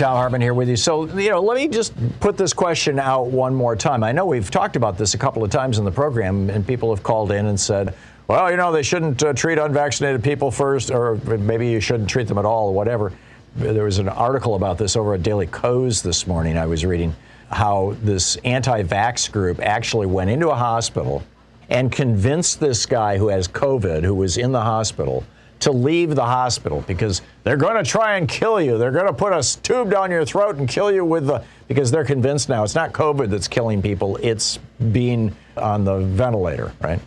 [0.01, 0.77] Thom Hartmann here with you.
[0.77, 4.03] So, you know, let me just put this question out one more time.
[4.03, 6.95] I know we've talked about this a couple of times in the program, and people
[6.95, 7.95] have called in and said,
[8.31, 12.29] well, you know, they shouldn't uh, treat unvaccinated people first, or maybe you shouldn't treat
[12.29, 13.13] them at all, or whatever.
[13.57, 16.57] There was an article about this over at Daily Kos this morning.
[16.57, 17.13] I was reading
[17.51, 21.25] how this anti vax group actually went into a hospital
[21.71, 25.25] and convinced this guy who has COVID, who was in the hospital,
[25.59, 28.79] to leave the hospital because they're going to try and kill you.
[28.79, 31.91] They're going to put a tube down your throat and kill you with the, because
[31.91, 34.61] they're convinced now it's not COVID that's killing people, it's
[34.93, 37.01] being on the ventilator, right?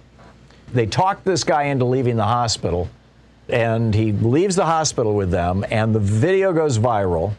[0.73, 2.89] They talked this guy into leaving the hospital,
[3.49, 7.33] and he leaves the hospital with them, and the video goes viral.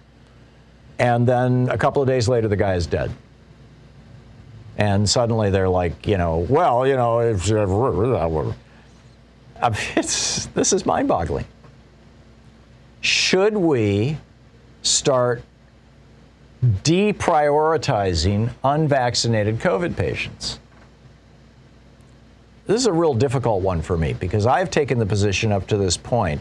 [0.99, 3.11] And then a couple of days later, the guy is dead.
[4.77, 8.23] And suddenly they're like, you know, well, you know, it's, uh,
[9.97, 11.47] it's this is mind boggling.
[13.01, 14.19] Should we
[14.83, 15.43] start
[16.65, 20.59] deprioritizing unvaccinated COVID patients.
[22.67, 25.77] This is a real difficult one for me because I've taken the position up to
[25.77, 26.41] this point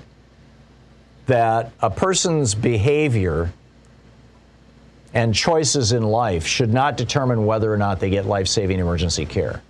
[1.25, 3.51] that a person's behavior
[5.13, 9.62] and choices in life should not determine whether or not they get life-saving emergency care.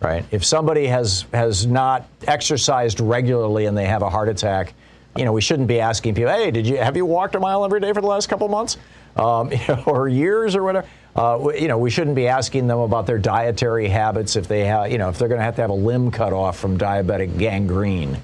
[0.00, 0.24] Right?
[0.30, 4.74] If somebody has has not exercised regularly and they have a heart attack,
[5.16, 7.64] you know, we shouldn't be asking people, "Hey, did you have you walked a mile
[7.64, 8.78] every day for the last couple months,
[9.16, 9.50] um,
[9.86, 13.86] or years, or whatever?" Uh, you know, we shouldn't be asking them about their dietary
[13.86, 16.10] habits if they have, you know, if they're going to have to have a limb
[16.10, 18.16] cut off from diabetic gangrene,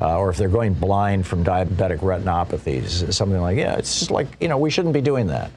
[0.00, 3.76] uh, or if they're going blind from diabetic retinopathy, something like yeah.
[3.76, 5.50] It's just like you know, we shouldn't be doing that.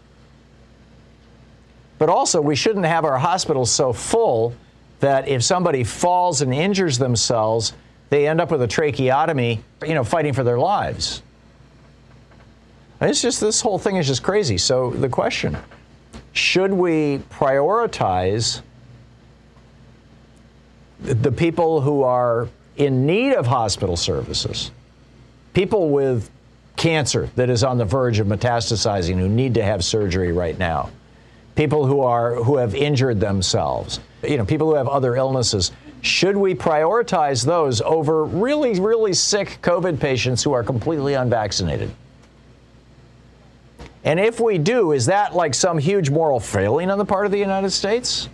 [2.00, 4.56] But also, we shouldn't have our hospitals so full
[5.02, 7.74] that if somebody falls and injures themselves,
[8.10, 11.22] they end up with a tracheotomy, you know, fighting for their lives.
[13.02, 14.58] It's just this whole thing is just crazy.
[14.58, 15.58] So the question,
[16.34, 18.62] should we prioritize
[21.00, 24.72] the people who are in need of hospital services,
[25.54, 26.30] people with
[26.76, 30.90] cancer that is on the verge of metastasizing who need to have surgery right now,
[31.56, 35.72] people who are who have injured themselves, you know, people who have other illnesses.
[36.02, 41.92] Should we prioritize those over really, really sick COVID patients who are completely unvaccinated?
[44.10, 47.32] And if we do, is that like some huge moral failing on the part of
[47.32, 48.28] the United States?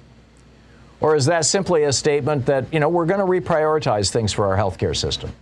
[1.01, 4.47] Or is that simply a statement that, you know, we're going to reprioritize things for
[4.47, 5.33] our healthcare system?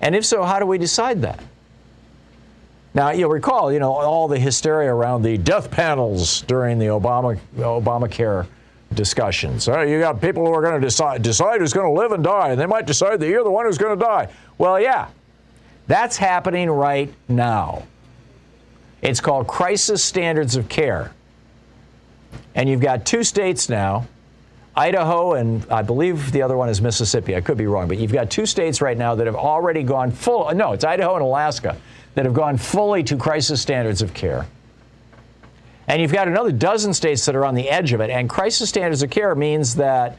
[0.00, 1.38] And if so, how do we decide that?
[2.94, 7.38] Now, you'll recall, you know, all the hysteria around the death panels during the Obama
[7.58, 8.46] Obamacare
[8.94, 9.66] discussions.
[9.66, 12.52] You got people who are going to decide decide who's going to live and die,
[12.52, 14.32] and they might decide that you're the one who's going to die.
[14.56, 15.08] Well, yeah,
[15.86, 17.84] that's happening right now.
[19.02, 21.12] It's called crisis standards of care.
[22.54, 24.06] And you've got two states now,
[24.74, 27.36] Idaho and I believe the other one is Mississippi.
[27.36, 30.10] I could be wrong, but you've got two states right now that have already gone
[30.10, 30.52] full.
[30.54, 31.76] No, it's Idaho and Alaska
[32.14, 34.46] that have gone fully to crisis standards of care.
[35.88, 38.10] And you've got another dozen states that are on the edge of it.
[38.10, 40.18] And crisis standards of care means that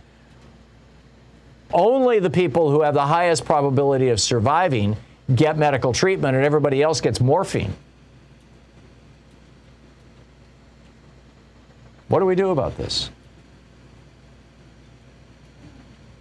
[1.73, 4.95] only the people who have the highest probability of surviving
[5.35, 7.73] get medical treatment and everybody else gets morphine.
[12.07, 13.09] What do we do about this?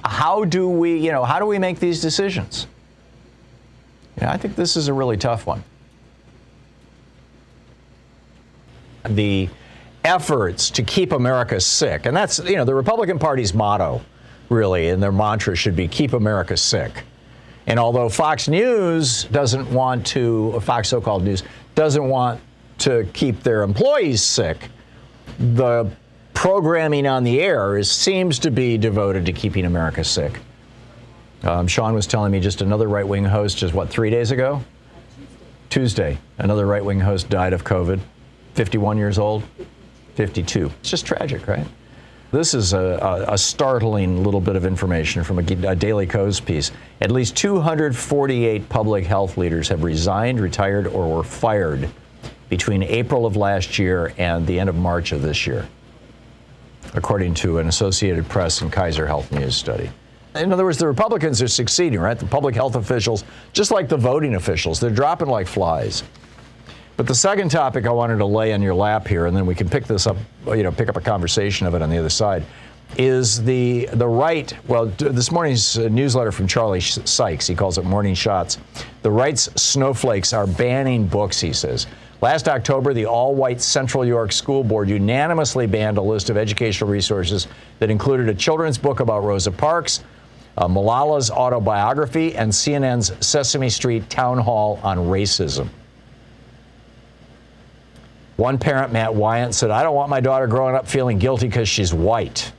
[0.04, 2.66] How do we, you know, how do we make these decisions?
[4.18, 5.62] Yeah, I think this is a really tough one.
[9.04, 9.48] The
[10.04, 14.00] efforts to keep America sick, and that's, you know, the Republican Party's motto,
[14.48, 17.02] really, and their mantra should be keep America sick.
[17.66, 21.42] And although Fox News doesn't want to, Fox so called news,
[21.74, 22.40] doesn't want
[22.78, 24.68] to keep their employees sick,
[25.38, 25.90] the
[26.34, 30.38] programming on the air is, seems to be devoted to keeping America sick.
[31.42, 34.62] Um, Sean was telling me just another right wing host, just what, three days ago?
[35.70, 38.00] Tuesday, another right wing host died of COVID,
[38.54, 39.42] 51 years old,
[40.14, 40.70] 52.
[40.80, 41.66] It's just tragic, right?
[42.32, 46.72] This is a, a, startling little bit of information from a, a, Daily Kos piece.
[47.00, 51.88] At least 248 public health leaders have resigned, retired, or were fired
[52.48, 55.68] between April of last year and the end of March of this year,
[56.94, 59.88] according to an Associated Press and Kaiser Health News study.
[60.34, 62.18] In other words, the Republicans are succeeding, right?
[62.18, 66.02] The public health officials, just like the voting officials, they're dropping like flies.
[66.96, 69.54] But the second topic I wanted to lay on your lap here, and then we
[69.54, 72.08] can pick this up, you know, pick up a conversation of it on the other
[72.08, 72.42] side,
[72.96, 74.54] is the the right.
[74.66, 78.58] Well, this morning's uh, newsletter from Charlie Sykes, he calls it Morning Shots.
[79.02, 81.86] The right's snowflakes are banning books, he says.
[82.22, 86.88] Last October, the all white Central York School Board unanimously banned a list of educational
[86.88, 87.46] resources
[87.78, 90.02] that included a children's book about Rosa Parks,
[90.56, 95.68] uh, Malala's autobiography, and CNN's Sesame Street town hall on racism.
[98.36, 101.68] One parent, Matt Wyant, said, I don't want my daughter growing up feeling guilty because
[101.68, 102.52] she's white.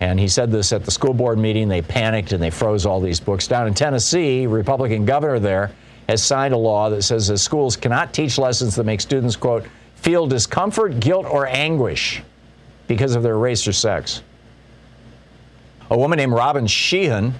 [0.00, 1.68] And he said this at the school board meeting.
[1.68, 3.66] They panicked and they froze all these books down.
[3.66, 5.72] In Tennessee, Republican governor there
[6.08, 9.64] has signed a law that says that schools cannot teach lessons that make students, quote,
[9.96, 12.22] feel discomfort, guilt, or anguish
[12.86, 14.22] because of their race or sex.
[15.90, 17.32] A woman named Robin Steenman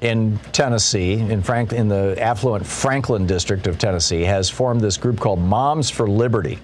[0.00, 5.18] in Tennessee, in, Frank, in the affluent Franklin district of Tennessee, has formed this group
[5.18, 6.58] called Moms for Liberty.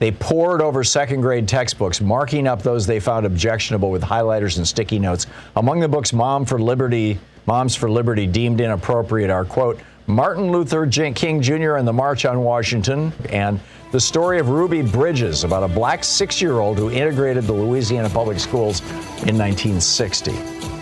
[0.00, 4.66] They pored over second grade textbooks, marking up those they found objectionable with highlighters and
[4.66, 5.28] sticky notes.
[5.54, 9.78] Among the books Mom for Liberty, Moms for Liberty deemed inappropriate are, quote,
[10.08, 11.76] Martin Luther King Jr.
[11.76, 13.60] and the March on Washington, and
[13.92, 18.10] the story of Ruby Bridges about a black six year old who integrated the Louisiana
[18.10, 18.80] public schools
[19.22, 20.81] in 1960.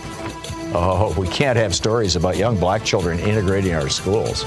[0.73, 4.45] Oh, we can't have stories about young black children integrating our schools.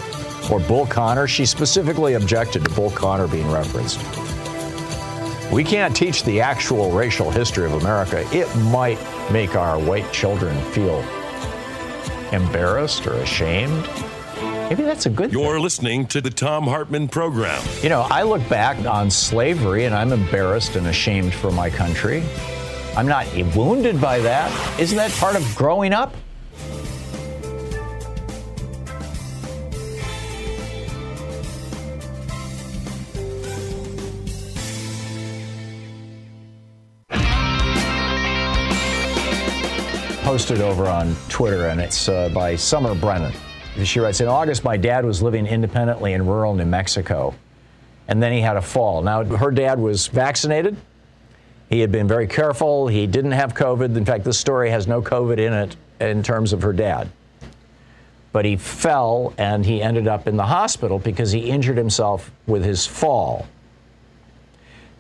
[0.51, 1.27] Or Bull Connor.
[1.27, 3.99] She specifically objected to Bull Connor being referenced.
[5.53, 8.27] We can't teach the actual racial history of America.
[8.37, 8.99] It might
[9.31, 11.01] make our white children feel
[12.33, 13.89] embarrassed or ashamed.
[14.71, 15.63] Maybe that's a good You're thing.
[15.63, 17.63] listening to the Thom Hartmann program.
[17.83, 22.23] You know, I look back on slavery and I'm embarrassed and ashamed for my country.
[22.97, 23.27] I'm not
[23.57, 24.81] wounded by that.
[24.81, 26.15] Isn't that part of growing up?
[40.35, 43.33] posted over on Twitter, and it's uh, by Summer Brennan.
[43.85, 47.35] She writes In August, my dad was living independently in rural New Mexico,
[48.09, 49.01] and then he had a fall.
[49.01, 50.77] Now, her dad was vaccinated.
[51.75, 52.87] He had been very careful.
[52.87, 53.97] He didn't have COVID.
[53.97, 57.11] In fact, this story has no COVID in it in terms of her dad.
[58.31, 62.65] But he fell and he ended up in the hospital because he injured himself with
[62.65, 63.49] his fall.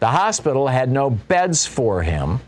[0.01, 2.41] The hospital had no beds for him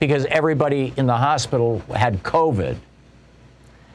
[0.00, 2.76] because everybody in the hospital had COVID.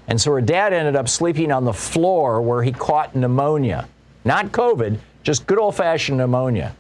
[0.07, 3.89] And so her dad ended up sleeping on the floor where he caught pneumonia.
[4.23, 6.73] Not COVID, just good old fashioned pneumonia.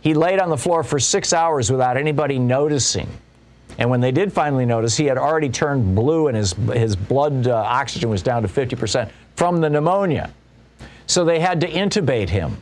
[0.00, 3.08] He laid on the floor for six hours without anybody noticing.
[3.78, 7.46] And when they did finally notice, he had already turned blue and his, his blood
[7.46, 10.32] uh, oxygen was down to 50% from the pneumonia.
[11.06, 12.56] So they had to intubate him.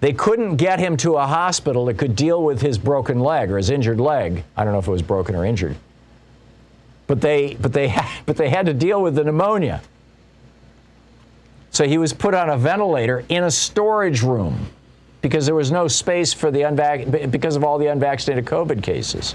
[0.00, 3.56] They couldn't get him to a hospital that could deal with his broken leg or
[3.56, 4.42] his injured leg.
[4.56, 5.76] I don't know if it was broken or injured.
[7.06, 7.94] But they, but they,
[8.26, 9.80] but they had to deal with the pneumonia.
[11.72, 14.68] So he was put on a ventilator in a storage room
[15.22, 19.34] because there was no space for the unvac- because of all the unvaccinated COVID cases.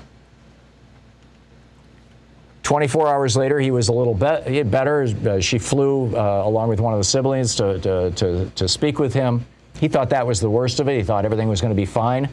[2.61, 5.07] 24 hours later, he was a little be- better.
[5.25, 8.99] Uh, she flew uh, along with one of the siblings to, to, to, to speak
[8.99, 9.43] with him.
[9.79, 10.97] He thought that was the worst of it.
[10.97, 12.29] He thought everything was going to be fine.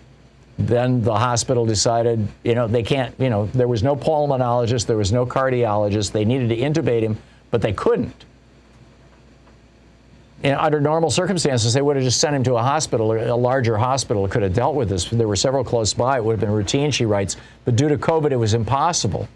[0.58, 4.96] Then the hospital decided, you know, they can't, you know, there was no pulmonologist, there
[4.96, 6.12] was no cardiologist.
[6.12, 7.16] They needed to intubate him,
[7.50, 8.24] but they couldn't.
[10.44, 13.78] And under normal circumstances, they would have just sent him to a hospital, a larger
[13.78, 15.06] hospital could have dealt with this.
[15.06, 16.18] There were several close by.
[16.18, 17.38] It would have been routine, she writes.
[17.64, 19.26] But due to COVID, it was impossible.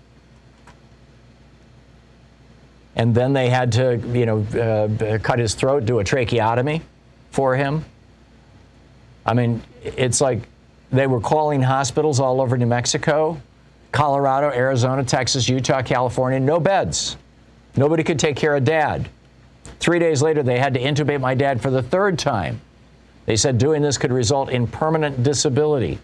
[2.95, 6.83] And then they had to, you know, uh, cut his throat, do a tracheotomy
[7.31, 7.87] for him.
[9.25, 10.43] I mean, it's like
[10.93, 13.41] they were calling hospitals all over New Mexico,
[13.93, 17.17] Colorado, Arizona, Texas, Utah, California, no beds.
[17.77, 19.09] Nobody could take care of dad.
[19.81, 22.61] Three days later, they had to intubate my dad for the third time.
[23.27, 25.99] They said doing this could result in permanent disability.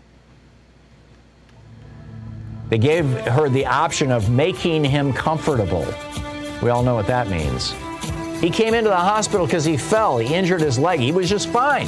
[2.68, 5.86] They gave her the option of making him comfortable.
[6.62, 7.74] We all know what that means.
[8.40, 10.18] He came into the hospital because he fell.
[10.18, 11.00] He injured his leg.
[11.00, 11.86] He was just fine.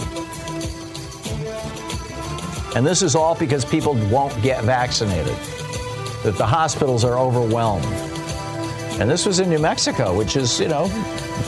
[2.74, 5.36] And this is all because people won't get vaccinated,
[6.24, 7.84] that the hospitals are overwhelmed.
[9.00, 10.84] And this was in New Mexico, which is, you know,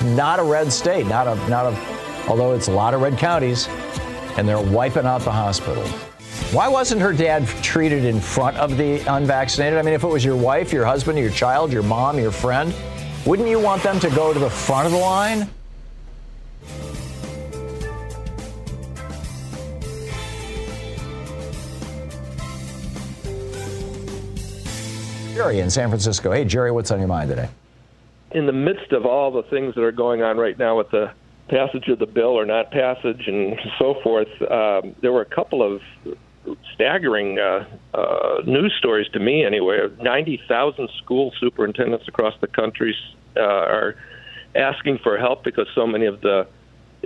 [0.05, 3.69] not a red state, not a, not a, although it's a lot of red counties,
[4.37, 5.85] and they're wiping out the hospital.
[6.53, 9.79] Why wasn't her dad treated in front of the unvaccinated?
[9.79, 12.75] I mean, if it was your wife, your husband, your child, your mom, your friend,
[13.27, 15.49] wouldn't you want them to go to the front of the line?
[25.35, 26.33] Jerry in San Francisco.
[26.33, 27.49] Hey, Jerry, what's on your mind today?
[28.33, 31.13] In the midst of all the things that are going on right now with the
[31.49, 35.63] passage of the bill or not passage and so forth, um, there were a couple
[35.63, 35.81] of
[36.75, 37.65] staggering uh,
[37.95, 39.79] uh, news stories to me, anyway.
[40.01, 42.95] 90,000 school superintendents across the country
[43.37, 43.95] uh, are
[44.55, 46.47] asking for help because so many of the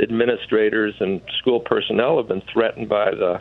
[0.00, 3.40] administrators and school personnel have been threatened by the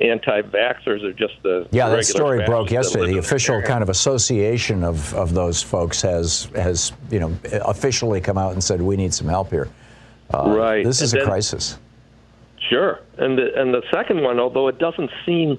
[0.00, 1.88] anti-vaxxers are just the yeah.
[1.88, 3.12] That story broke yesterday.
[3.12, 8.38] The official kind of association of, of those folks has has you know officially come
[8.38, 9.68] out and said we need some help here.
[10.32, 10.84] Uh, Right.
[10.84, 11.78] This is And a then- crisis.
[12.68, 15.58] Sure, and the and the second one, although it doesn't seem,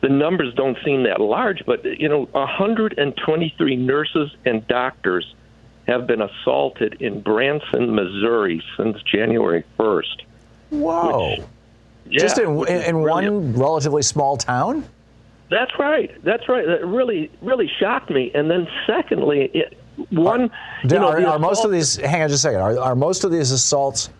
[0.00, 5.34] the numbers don't seem that large, but you know, 123 nurses and doctors
[5.86, 10.22] have been assaulted in Branson, Missouri, since January 1st.
[10.70, 11.36] Whoa!
[12.10, 14.84] Yeah, Just in in, in one relatively small town.
[15.50, 16.10] That's right.
[16.24, 16.66] That's right.
[16.66, 18.32] That really, really shocked me.
[18.34, 19.78] And then, secondly, it,
[20.10, 20.50] one.
[20.50, 20.50] Are,
[20.82, 21.96] you know, are, are most of these?
[21.96, 22.60] Hang on just a second.
[22.60, 24.10] Are, are most of these assaults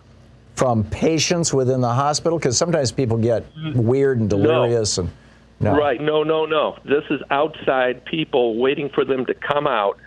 [0.55, 2.39] from patients within the hospital?
[2.39, 5.11] Because sometimes people get weird and delirious and.
[5.59, 5.74] No.
[5.74, 5.99] Right.
[5.99, 6.76] No, no, no.
[6.84, 9.99] This is outside people waiting for them to come out.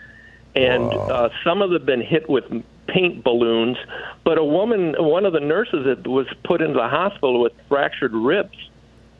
[0.54, 2.44] And uh, some of them have been hit with
[2.92, 3.76] paint balloons.
[4.24, 8.12] But a woman, one of the nurses, that was put into the hospital with fractured
[8.12, 8.56] ribs.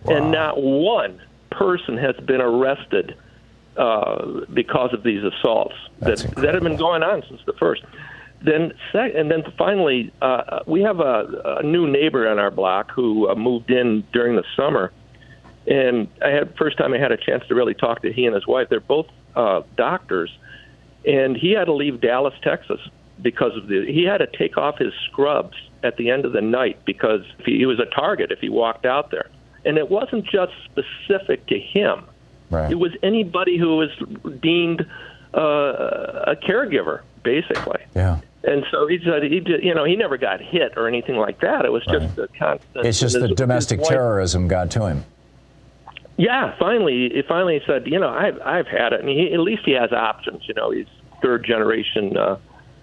[0.08, 3.16] And not one person has been arrested
[3.76, 7.82] uh, because of these assaults that, that have been going on since the first.
[8.42, 12.90] Then, sec- and then finally, uh, we have a, a new neighbor on our block
[12.90, 14.92] who uh, moved in during the summer,
[15.66, 18.34] and I had first time I had a chance to really talk to he and
[18.34, 18.68] his wife.
[18.70, 20.30] They're both uh, doctors,
[21.06, 22.80] and he had to leave Dallas, Texas,
[23.22, 26.40] because of the he had to take off his scrubs at the end of the
[26.40, 29.28] night because he, he was a target if he walked out there,
[29.64, 32.04] and it wasn't just specific to him.
[32.50, 32.70] Right.
[32.70, 33.90] It was anybody who was
[34.40, 34.84] deemed
[35.34, 35.38] uh,
[36.26, 37.80] a caregiver, basically.
[37.94, 38.20] Yeah.
[38.42, 41.40] And so he said he did, you know he never got hit or anything like
[41.40, 41.64] that.
[41.64, 42.86] It was just a constant.
[42.86, 45.04] It's just the domestic terrorism got to him.
[46.16, 49.62] Yeah, finally, he finally said, you know, I've I've had it, and he, at least
[49.64, 50.46] he has options.
[50.48, 50.86] You know, he's
[51.22, 52.36] third generation uh,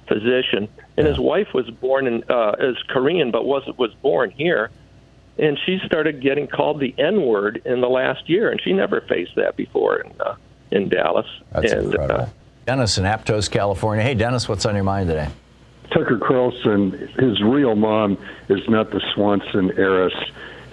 [0.08, 4.70] physician, and his wife was born in uh, is Korean, but was was born here,
[5.38, 9.02] and she started getting called the N word in the last year, and she never
[9.02, 10.36] faced that before in uh,
[10.72, 11.28] in Dallas.
[11.52, 12.22] That's and, incredible.
[12.22, 12.30] Uh,
[12.66, 14.04] Dennis in Aptos, California.
[14.04, 15.30] Hey, Dennis, what's on your mind today?
[15.92, 18.18] Tucker Carlson, his real mom
[18.50, 20.14] is not the Swanson heiress.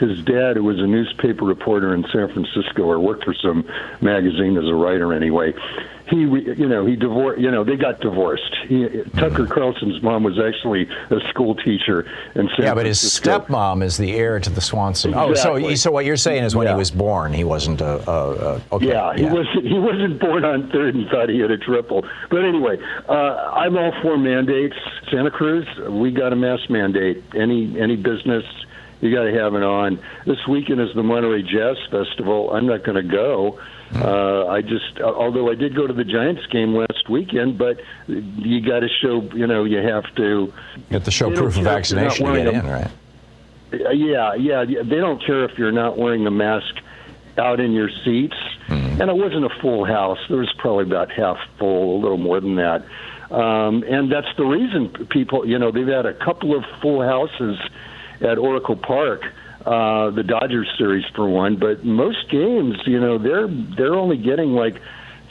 [0.00, 3.64] His dad, who was a newspaper reporter in San Francisco or worked for some
[4.00, 5.54] magazine as a writer anyway,
[6.08, 8.54] he, you know, he divorced, you know, they got divorced.
[8.68, 8.86] He,
[9.16, 13.40] Tucker Carlson's mom was actually a school teacher in San Yeah, but his Francisco.
[13.40, 15.14] stepmom is the heir to the Swanson.
[15.14, 15.76] Oh, so Exactly.
[15.76, 16.74] so what you're saying is when Yeah.
[16.74, 18.08] he was born, he wasn't a.
[18.10, 18.88] a, a okay.
[18.88, 19.66] Yeah, he wasn't.
[19.66, 22.04] He wasn't born on third and thought he had a triple.
[22.30, 22.78] But anyway,
[23.08, 24.76] uh, I'm all for mandates.
[25.10, 27.22] Santa Cruz, we got a mask mandate.
[27.34, 28.44] Any any business,
[29.00, 29.98] you got to have it on.
[30.26, 32.50] This weekend is the Monterey Jazz Festival.
[32.52, 33.58] I'm not going to go.
[33.94, 38.60] Uh, I just, although I did go to the Giants game last weekend, but you
[38.60, 40.52] got to show, you know, you have to.
[40.76, 42.90] You have to show proof of care if you're not vaccination to get in, right?
[43.72, 44.64] Uh, Yeah, yeah.
[44.64, 46.74] They don't care if you're not wearing a mask
[47.38, 48.36] out in your seats.
[48.68, 50.18] And it wasn't a full house.
[50.28, 52.84] There was probably about half full, a little more than that.
[53.30, 57.58] Um, and that's the reason people, you know, they've had a couple of full houses
[58.20, 59.22] at Oracle Park,
[59.66, 61.56] uh, the Dodgers series for one.
[61.56, 64.80] But most games, you know, they're they're only getting like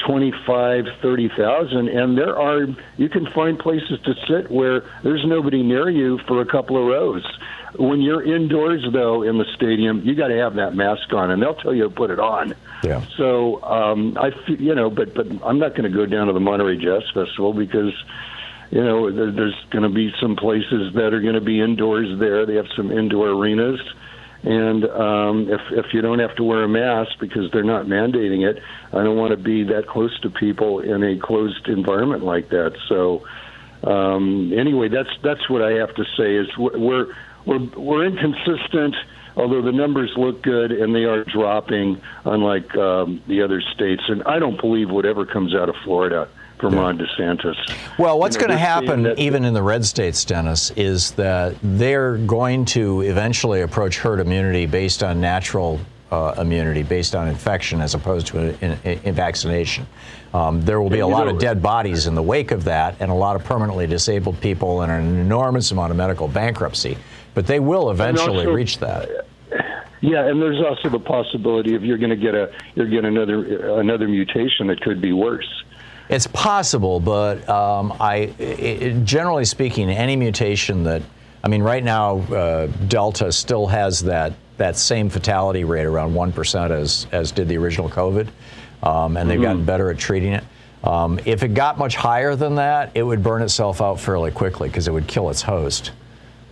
[0.05, 2.67] twenty-five, thirty thousand, and there are
[2.97, 6.85] you can find places to sit where there's nobody near you for a couple of
[6.87, 7.25] rows.
[7.75, 11.41] When you're indoors, though, in the stadium, you got to have that mask on, and
[11.41, 12.53] they'll tell you to put it on.
[12.83, 13.03] Yeah.
[13.17, 16.39] So um, I, you know, but but I'm not going to go down to the
[16.39, 17.93] Monterey Jazz Festival because,
[18.69, 22.19] you know, there, there's going to be some places that are going to be indoors
[22.19, 22.45] there.
[22.45, 23.81] They have some indoor arenas,
[24.43, 28.47] and um, if if you don't have to wear a mask because they're not mandating
[28.47, 32.49] it, I don't want to be that close to people in a closed environment like
[32.49, 32.75] that.
[32.89, 33.25] So
[33.83, 36.35] um, anyway, that's that's what I have to say.
[36.35, 37.07] Is we're
[37.45, 38.95] we're we're, inconsistent.
[39.35, 44.21] Although the numbers look good and they are dropping, unlike um, the other states, and
[44.23, 46.29] I don't believe whatever comes out of Florida
[46.63, 47.55] from Ron DeSantis.
[47.99, 52.15] Well, what's going to happen, that- even in the red states, Dennis, is that they're
[52.17, 57.95] going to eventually approach herd immunity based on natural uh, immunity, based on infection, as
[57.95, 59.85] opposed to in, in, in vaccination.
[60.33, 63.11] Um, there will be a lot of dead bodies in the wake of that, and
[63.11, 66.97] a lot of permanently disabled people, and an enormous amount of medical bankruptcy.
[67.33, 69.09] But they will eventually also- reach that.
[70.01, 73.79] Yeah, and there's also the possibility of you're going to get a you're get another
[73.79, 75.63] another mutation that could be worse.
[76.09, 81.01] It's possible, but um, I, i i generally speaking, any mutation that,
[81.43, 86.31] I mean, right now, uh, Delta still has that that same fatality rate around one
[86.31, 88.27] percent as as did the original COVID,
[88.83, 90.43] um, and they've gotten better at treating it.
[90.83, 94.67] Um, if it got much higher than that, it would burn itself out fairly quickly
[94.67, 95.91] because it would kill its host.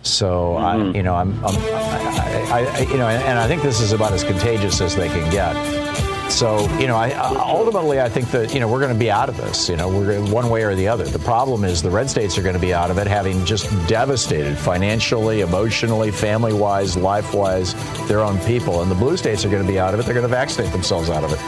[0.02, 3.92] So I, you know, I'm, I'm I, I, you know, and I think this is
[3.92, 6.11] about as contagious as they can get.
[6.32, 9.28] So, you know, I, ultimately, I think that, you know, we're going to be out
[9.28, 11.04] of this, you know, we're one way or the other.
[11.04, 13.70] The problem is the red states are going to be out of it, having just
[13.86, 17.74] devastated financially, emotionally, family wise, life wise,
[18.08, 18.80] their own people.
[18.80, 20.06] And the blue states are going to be out of it.
[20.06, 21.38] They're going to vaccinate themselves out of it.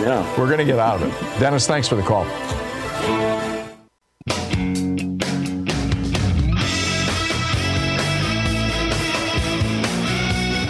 [0.00, 0.38] Yeah.
[0.38, 1.40] We're going to get out of it.
[1.40, 2.26] Dennis, thanks for the call.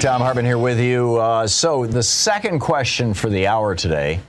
[0.01, 1.17] Thom Hartmann here with you.
[1.17, 4.21] Uh, so, the second question for the hour today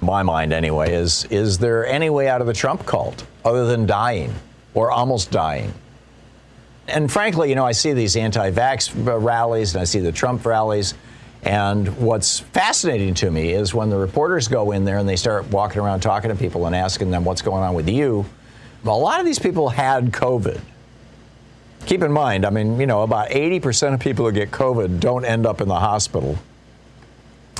[0.00, 3.86] my mind anyway, is is there any way out of the Trump cult other than
[3.86, 4.34] dying
[4.74, 5.72] or almost dying?
[6.88, 8.90] And frankly, you know, I see these anti-vax
[9.22, 10.94] rallies and I see the Trump rallies.
[11.44, 15.46] And what's fascinating to me is when the reporters go in there and they start
[15.52, 18.26] walking around talking to people and asking them what's going on with you.
[18.84, 20.60] A lot of these people had COVID.
[21.86, 25.24] Keep in mind, I mean, you know, about 80% of people who get COVID don't
[25.24, 26.38] end up in the hospital.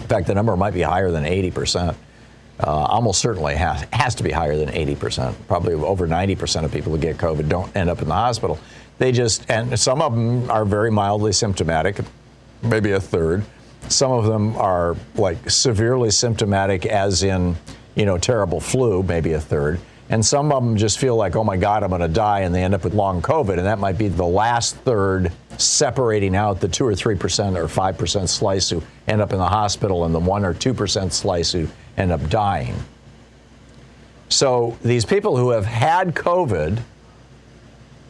[0.00, 1.94] In fact, the number might be higher than 80%.
[2.62, 5.34] Uh, almost certainly has, has to be higher than 80%.
[5.48, 8.58] Probably over 90% of people who get COVID don't end up in the hospital.
[8.98, 12.00] They just, and some of them are very mildly symptomatic,
[12.62, 13.44] maybe a third.
[13.88, 17.56] Some of them are like severely symptomatic, as in,
[17.94, 19.80] you know, terrible flu, maybe a third.
[20.10, 22.52] And some of them just feel like, oh my God, I'm going to die, and
[22.52, 23.56] they end up with long COVID.
[23.56, 28.28] And that might be the last third separating out the 2 or 3% or 5%
[28.28, 32.10] slice who end up in the hospital and the 1 or 2% slice who end
[32.10, 32.74] up dying.
[34.28, 36.80] So these people who have had COVID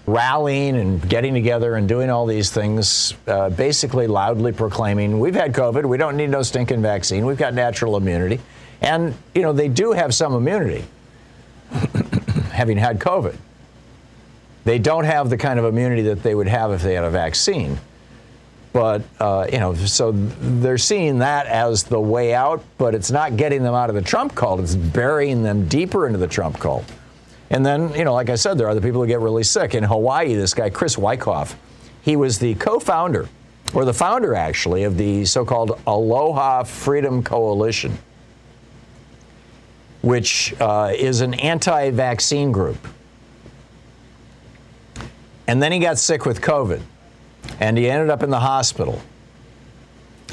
[0.06, 5.52] rallying and getting together and doing all these things, uh, basically loudly proclaiming, we've had
[5.52, 8.40] COVID, we don't need no stinking vaccine, we've got natural immunity.
[8.80, 10.84] And, you know, they do have some immunity,
[12.52, 13.36] having had COVID.
[14.64, 17.10] They don't have the kind of immunity that they would have if they had a
[17.10, 17.78] vaccine.
[18.72, 23.36] But, uh, you know, so they're seeing that as the way out, but it's not
[23.36, 26.84] getting them out of the Trump cult, it's burying them deeper into the Trump cult.
[27.50, 29.74] And then, you know, like I said, there are the people who get really sick.
[29.74, 31.56] In Hawaii, this guy, Chris Wyckoff,
[32.02, 33.28] he was the co founder,
[33.74, 37.98] or the founder actually, of the so called Aloha Freedom Coalition,
[40.02, 42.78] which uh, is an anti vaccine group.
[45.46, 46.80] And then he got sick with COVID,
[47.58, 49.00] and he ended up in the hospital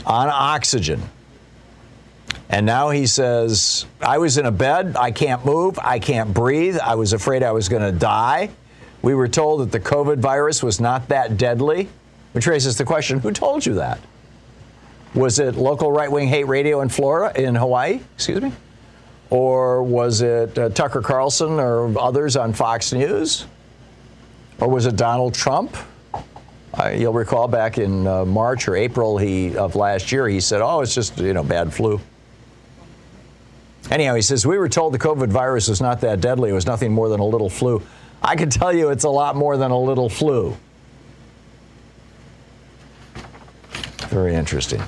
[0.05, 1.01] on oxygen
[2.49, 6.77] and now he says, I was in a bed, I can't move, I can't breathe,
[6.77, 8.49] I was afraid I was going to die.
[9.01, 11.89] We were told that the COVID virus was not that deadly,
[12.31, 13.99] which raises the question who told you that?
[15.13, 17.99] Was it local right wing hate radio in Florida, in Hawaii?
[18.15, 18.53] Excuse me?
[19.29, 23.45] Or was it uh, Tucker Carlson or others on Fox News?
[24.59, 25.75] Or was it Donald Trump?
[26.73, 30.61] Uh, you'll recall back in uh, March or April he, of last year, he said,
[30.61, 31.99] "Oh, it's just you know bad flu."
[33.89, 36.49] Anyhow, he says, We were told the COVID virus was not that deadly.
[36.49, 37.81] It was nothing more than a little flu.
[38.21, 40.57] I can tell you it's a lot more than a little flu.
[44.09, 44.81] Very interesting.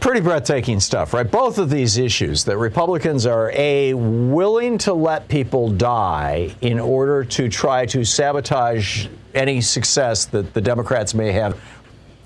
[0.00, 1.28] Pretty breathtaking stuff, right?
[1.28, 7.24] Both of these issues that Republicans are A, willing to let people die in order
[7.24, 11.60] to try to sabotage any success that the Democrats may have.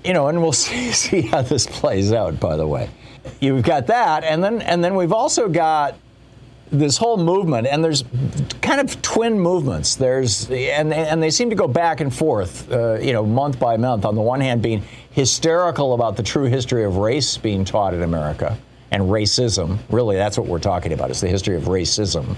[0.03, 2.89] You know, and we'll see, see how this plays out, by the way
[3.39, 5.95] you've got that, and then and then we've also got
[6.71, 8.03] this whole movement, and there's
[8.61, 9.95] kind of twin movements.
[9.95, 13.77] There's and and they seem to go back and forth, uh, you know, month by
[13.77, 14.05] month.
[14.05, 18.03] On the one hand, being hysterical about the true history of race being taught in
[18.03, 18.57] America
[18.91, 19.77] and racism.
[19.89, 21.09] Really, that's what we're talking about.
[21.09, 22.35] It's the history of racism.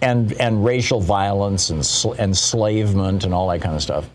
[0.00, 4.08] And, and racial violence and sl- enslavement and all that kind of stuff.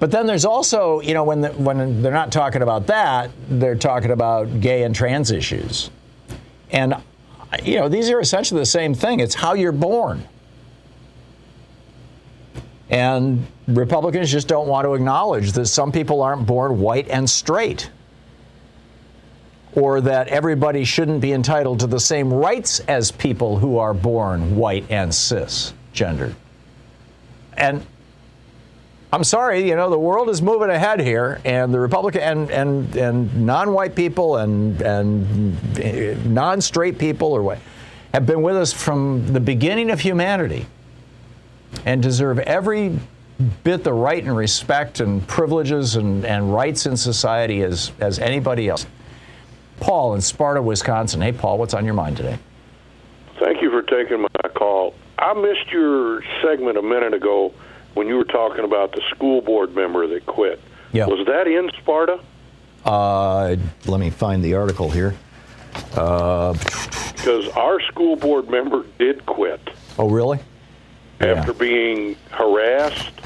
[0.00, 3.76] But then there's also, you know, when, the, when they're not talking about that, they're
[3.76, 5.90] talking about gay and trans issues.
[6.72, 6.96] And,
[7.62, 9.20] you know, these are essentially the same thing.
[9.20, 10.26] It's how you're born.
[12.88, 17.90] And Republicans just don't want to acknowledge that some people aren't born white and straight.
[19.74, 24.56] Or that everybody shouldn't be entitled to the same rights as people who are born
[24.56, 26.34] white and cisgendered.
[27.54, 27.86] And
[29.12, 32.96] I'm sorry, you know, the world is moving ahead here, and the Republican and and
[32.96, 37.58] and non-white people and and eh, non-straight people or what
[38.14, 40.64] have been with us from the beginning of humanity,
[41.84, 42.98] and deserve every
[43.64, 48.70] bit the right and respect and privileges and, and rights in society as as anybody
[48.70, 48.86] else.
[49.78, 51.20] Paul in Sparta, Wisconsin.
[51.20, 52.38] Hey, Paul, what's on your mind today?
[53.38, 54.94] Thank you for taking my call.
[55.18, 57.52] I missed your segment a minute ago
[57.94, 60.60] when you were talking about the school board member that quit.
[60.92, 61.06] Yeah.
[61.06, 62.20] Was that in Sparta?
[62.84, 65.14] Uh, let me find the article here.
[65.90, 69.60] Because uh, our school board member did quit.
[69.98, 70.38] Oh, really?
[71.20, 71.58] After yeah.
[71.58, 73.20] being harassed,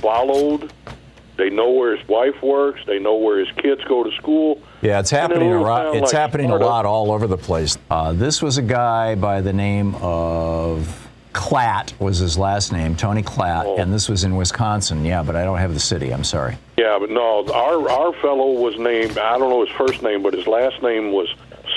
[0.00, 0.72] followed,
[1.36, 2.80] they know where his wife works.
[2.86, 4.60] They know where his kids go to school.
[4.80, 5.94] Yeah, it's happening a lot.
[5.94, 6.64] It's like happening Sparta.
[6.64, 7.76] a lot all over the place.
[7.90, 11.01] Uh, this was a guy by the name of
[11.32, 13.76] Klatt was his last name, Tony Klatt, oh.
[13.78, 15.04] and this was in Wisconsin.
[15.04, 16.12] Yeah, but I don't have the city.
[16.12, 16.58] I'm sorry.
[16.76, 19.18] Yeah, but no, our our fellow was named.
[19.18, 21.28] I don't know his first name, but his last name was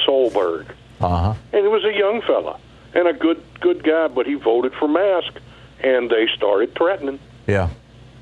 [0.05, 0.67] Solberg,
[0.99, 1.33] Uh huh.
[1.53, 2.59] and he was a young fella
[2.93, 5.33] and a good good guy, but he voted for mask,
[5.81, 7.19] and they started threatening.
[7.47, 7.69] Yeah.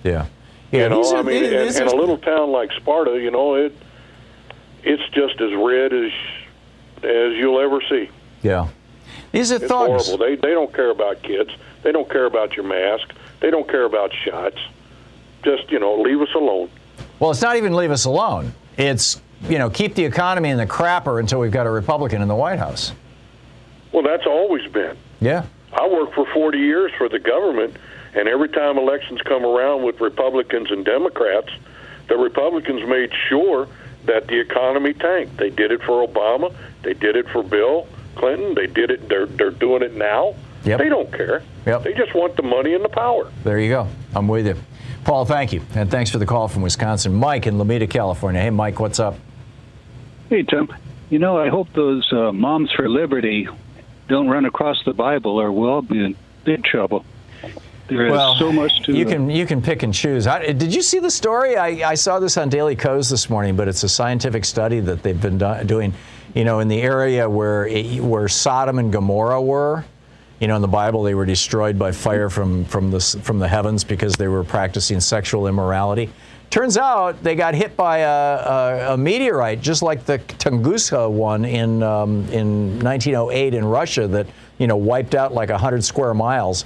[0.03, 0.25] Yeah.
[0.71, 0.83] Yeah.
[0.83, 3.75] you know, I mean, and, and a little town like Sparta, you know, it
[4.83, 6.11] it's just as red as
[7.03, 8.09] as you'll ever see.
[8.41, 8.67] Yeah.
[9.33, 10.07] These are It's thugs.
[10.07, 10.25] horrible.
[10.25, 11.49] They they don't care about kids.
[11.81, 13.11] They don't care about your mask.
[13.41, 14.57] They don't care about shots.
[15.43, 16.69] Just you know, leave us alone.
[17.19, 18.53] Well, it's not even leave us alone.
[18.77, 19.19] It's,
[19.49, 22.35] you know, keep the economy in the crapper until we've got a Republican in the
[22.35, 22.93] White House.
[23.91, 24.95] Well, that's always been.
[25.19, 25.45] Yeah.
[25.73, 27.75] I worked for 40 years for the government,
[28.13, 31.49] and every time elections come around with Republicans and Democrats,
[32.07, 33.67] the Republicans made sure
[34.05, 35.37] that the economy tanked.
[35.37, 36.53] They did it for Obama.
[36.83, 38.55] They did it for Bill Clinton.
[38.55, 39.07] They did it.
[39.09, 40.35] They're they're doing it now.
[40.65, 40.79] Yep.
[40.79, 41.43] They don't care.
[41.65, 41.83] Yep.
[41.83, 43.31] They just want the money and the power.
[43.43, 43.87] There you go.
[44.15, 44.55] I'm with you.
[45.03, 45.61] Paul, thank you.
[45.75, 47.13] And thanks for the call from Wisconsin.
[47.13, 48.41] Mike in Lomita, California.
[48.41, 49.15] Hey, Mike, what's up?
[50.29, 50.73] Hey, Tim.
[51.09, 53.47] You know, I hope those uh, moms for liberty
[54.07, 57.05] don't run across the Bible, or we'll be in big trouble.
[57.87, 60.25] There is well, so much to you can you can pick and choose.
[60.25, 61.57] I, did you see the story?
[61.57, 65.03] I, I saw this on Daily Kos this morning, but it's a scientific study that
[65.03, 65.93] they've been do- doing.
[66.33, 69.85] You know, in the area where it, where Sodom and Gomorrah were.
[70.39, 73.47] You know, in the Bible, they were destroyed by fire from from the from the
[73.47, 76.09] heavens because they were practicing sexual immorality.
[76.49, 81.45] Turns out they got hit by a, a, a meteorite, just like the Tunguska one
[81.45, 84.27] in um, in 1908 in Russia, that
[84.57, 86.65] you know wiped out like 100 square miles.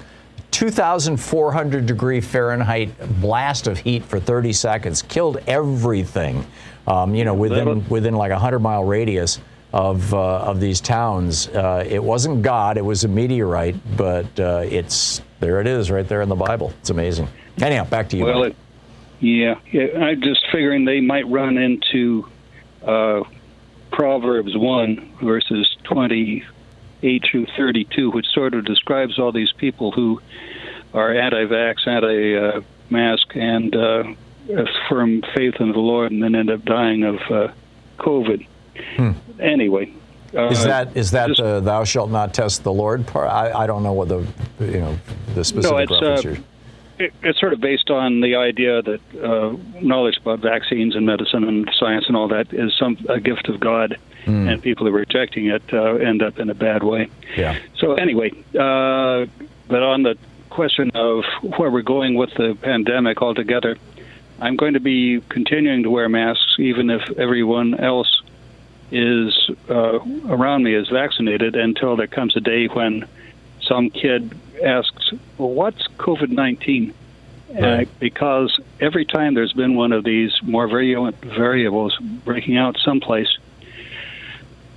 [0.51, 2.89] 2,400 degree Fahrenheit
[3.21, 6.45] blast of heat for 30 seconds killed everything.
[6.87, 9.39] Um, you know, within within like a 100 mile radius
[9.77, 11.47] of uh, of these towns.
[11.49, 15.61] Uh, it wasn't God; it was a meteorite, but uh, it's there.
[15.61, 16.73] It is right there in the Bible.
[16.79, 17.27] It's amazing.
[17.61, 18.25] Anyhow, back to you.
[18.25, 18.55] Well, it,
[19.19, 22.27] yeah, yeah, I'm just figuring they might run into
[22.83, 23.23] uh,
[23.91, 30.21] Proverbs 1 verses 28 through 32, which sort of describes all these people who
[30.93, 34.03] are anti-vax, anti-mask, and uh,
[34.55, 37.53] have firm faith in the Lord, and then end up dying of uh,
[38.97, 39.15] COVID.
[39.39, 39.93] Anyway,
[40.35, 43.29] uh, is that is that just- the "Thou shalt not test the Lord" part?
[43.29, 44.25] I, I don't know what the
[44.59, 44.97] you know
[45.35, 49.55] the specific it's, reference uh, it, it's sort of based on the idea that uh,
[49.81, 53.59] knowledge about vaccines and medicine and science and all that is some a gift of
[53.59, 54.47] God, Hmm.
[54.49, 57.09] and people who are rejecting it uh, end up in a bad way.
[57.37, 57.55] Yeah.
[57.77, 59.27] So anyway, uh,
[59.69, 60.17] but on the
[60.49, 61.23] question of
[61.57, 63.77] where we're going with the pandemic altogether,
[64.41, 68.11] I'm going to be continuing to wear masks even if everyone else
[68.91, 73.05] is uh, around me is vaccinated until there comes a day when
[73.61, 74.33] some kid
[74.63, 76.93] asks, "Well, what's COVID 19?"
[77.57, 83.29] Uh, because every time there's been one of these more virulent variables breaking out someplace,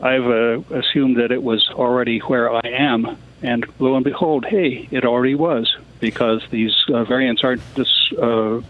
[0.00, 4.88] I've uh, assumed that it was already where I am, and lo and behold, hey,
[4.90, 8.60] it already was because these uh, variants aren't dis- uh,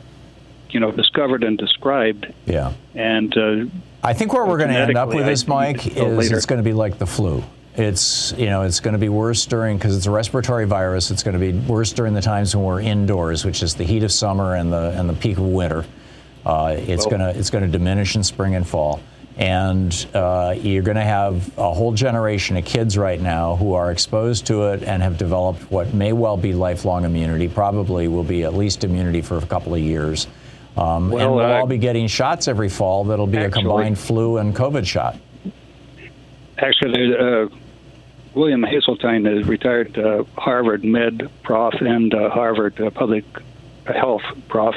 [0.70, 2.72] you know discovered and described, Yeah.
[2.94, 3.66] and uh,
[4.02, 6.36] I think where we're going to end up with this, Mike, is later.
[6.36, 7.42] it's going to be like the flu.
[7.76, 11.10] It's you know it's going to be worse during because it's a respiratory virus.
[11.10, 14.02] It's going to be worse during the times when we're indoors, which is the heat
[14.02, 15.84] of summer and the and the peak of winter.
[16.44, 19.00] Uh, it's going to it's going to diminish in spring and fall,
[19.36, 23.92] and uh, you're going to have a whole generation of kids right now who are
[23.92, 27.48] exposed to it and have developed what may well be lifelong immunity.
[27.48, 30.26] Probably will be at least immunity for a couple of years.
[30.76, 33.98] Um, and Well, we'll uh, all be getting shots every fall that'll be a combined
[33.98, 35.16] flu and COVID shot.
[36.58, 37.48] Actually, uh,
[38.34, 43.24] William Haseltine is retired uh, Harvard med prof and uh, Harvard uh, public
[43.86, 44.74] health prof.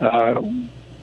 [0.00, 0.42] Uh,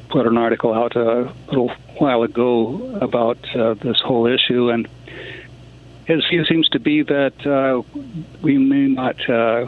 [0.09, 4.87] put an article out a little while ago about uh, this whole issue, and
[6.05, 7.81] his view seems to be that uh,
[8.41, 9.65] we may not uh,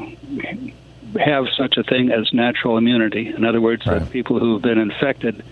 [1.20, 3.28] have such a thing as natural immunity.
[3.30, 5.44] In other words, that people who have been infected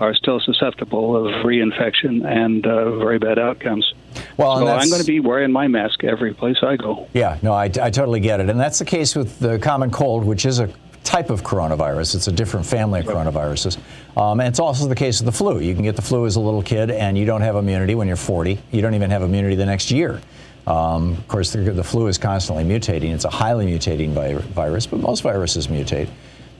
[0.00, 3.94] are still susceptible of reinfection and uh, very bad outcomes.
[4.36, 7.08] Well, so I'm going to be wearing my mask every place I go.
[7.14, 8.50] Yeah, no, I, I totally get it.
[8.50, 10.68] And that's the case with the common cold, which is a
[11.04, 12.16] type of coronavirus.
[12.16, 13.78] It's a different family of coronaviruses.
[14.16, 15.60] Um, and it's also the case of the flu.
[15.60, 18.08] You can get the flu as a little kid, and you don't have immunity when
[18.08, 18.58] you're 40.
[18.72, 20.20] You don't even have immunity the next year.
[20.66, 23.14] Um, of course, the, the flu is constantly mutating.
[23.14, 26.08] It's a highly mutating vi- virus, but most viruses mutate.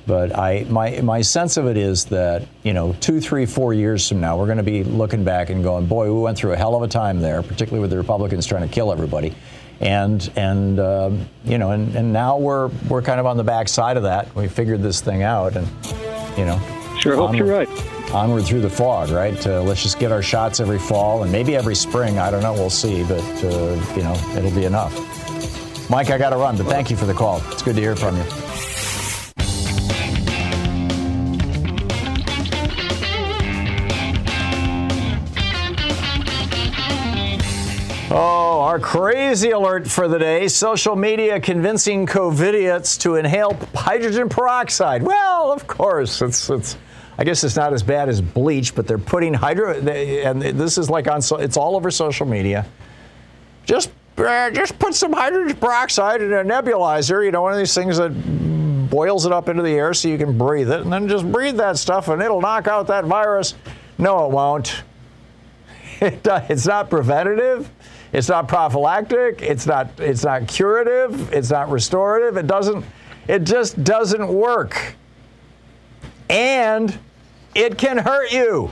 [0.07, 4.07] But I, my, my sense of it is that, you know, two, three, four years
[4.07, 6.57] from now, we're going to be looking back and going, boy, we went through a
[6.57, 9.35] hell of a time there, particularly with the Republicans trying to kill everybody.
[9.81, 13.69] And, and um, you know, and, and now we're, we're kind of on the back
[13.69, 14.35] side of that.
[14.35, 15.67] We figured this thing out and,
[16.37, 16.61] you know.
[17.01, 17.69] Sure hope you're right.
[18.15, 19.45] Onward through the fog, right?
[19.45, 22.19] Uh, let's just get our shots every fall and maybe every spring.
[22.19, 22.53] I don't know.
[22.53, 24.95] We'll see, but uh, you know, it'll be enough.
[25.91, 27.43] Mike, I got to run, but thank you for the call.
[27.51, 28.25] It's good to hear from you.
[38.17, 40.47] Oh, our crazy alert for the day.
[40.47, 45.03] Social media convincing COVIDiots to inhale hydrogen peroxide.
[45.03, 46.77] Well, of course, it's, it's
[47.17, 50.91] I guess it's not as bad as bleach, but they're putting hydro, and this is
[50.91, 52.67] like on, it's all over social media.
[53.65, 57.75] Just, uh, just put some hydrogen peroxide in a nebulizer, you know, one of these
[57.75, 58.11] things that
[58.91, 61.57] boils it up into the air so you can breathe it, and then just breathe
[61.57, 63.55] that stuff and it'll knock out that virus.
[63.99, 64.83] No, it won't.
[66.01, 67.71] It, it's not preventative.
[68.13, 69.41] It's not prophylactic.
[69.43, 69.89] It's not.
[69.99, 71.33] It's not curative.
[71.33, 72.37] It's not restorative.
[72.37, 72.85] It doesn't.
[73.29, 74.97] It just doesn't work.
[76.29, 76.99] And
[77.55, 78.71] it can hurt you.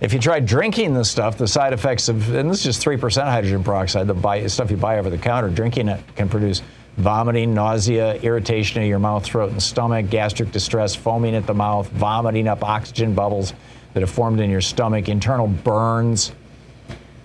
[0.00, 3.24] If you try drinking this stuff, the side effects of, and this is just 3%
[3.24, 6.62] hydrogen peroxide, the buy, stuff you buy over the counter, drinking it can produce
[6.98, 11.88] vomiting, nausea, irritation of your mouth, throat, and stomach, gastric distress, foaming at the mouth,
[11.90, 13.54] vomiting up oxygen bubbles
[13.94, 16.32] that have formed in your stomach, internal burns,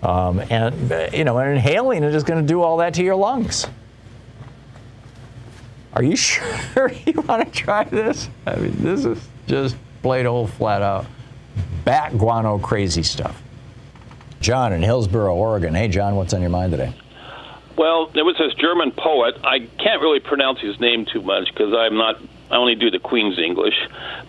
[0.02, 3.16] um, and, you know, and inhaling it is going to do all that to your
[3.16, 3.68] lungs.
[5.94, 8.30] Are you sure you want to try this?
[8.46, 11.06] I mean, this is just plain old flat out
[11.86, 13.41] bat guano crazy stuff.
[14.39, 15.74] John in Hillsboro, Oregon.
[15.74, 16.94] Hey, John, what's on your mind today?
[17.78, 19.36] Well, there was this German poet.
[19.44, 22.22] I can't really pronounce his name too much because I'm not.
[22.52, 23.74] I only do the Queen's English,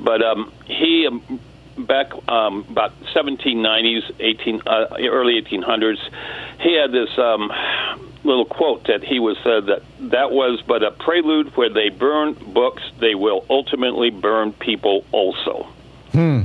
[0.00, 1.40] but um, he um,
[1.76, 5.98] back um, about 1790s, 18 uh, early 1800s,
[6.64, 7.52] he had this um,
[8.24, 12.34] little quote that he was said that that was but a prelude where they burn
[12.52, 15.68] books, they will ultimately burn people also.
[16.12, 16.42] Hmm.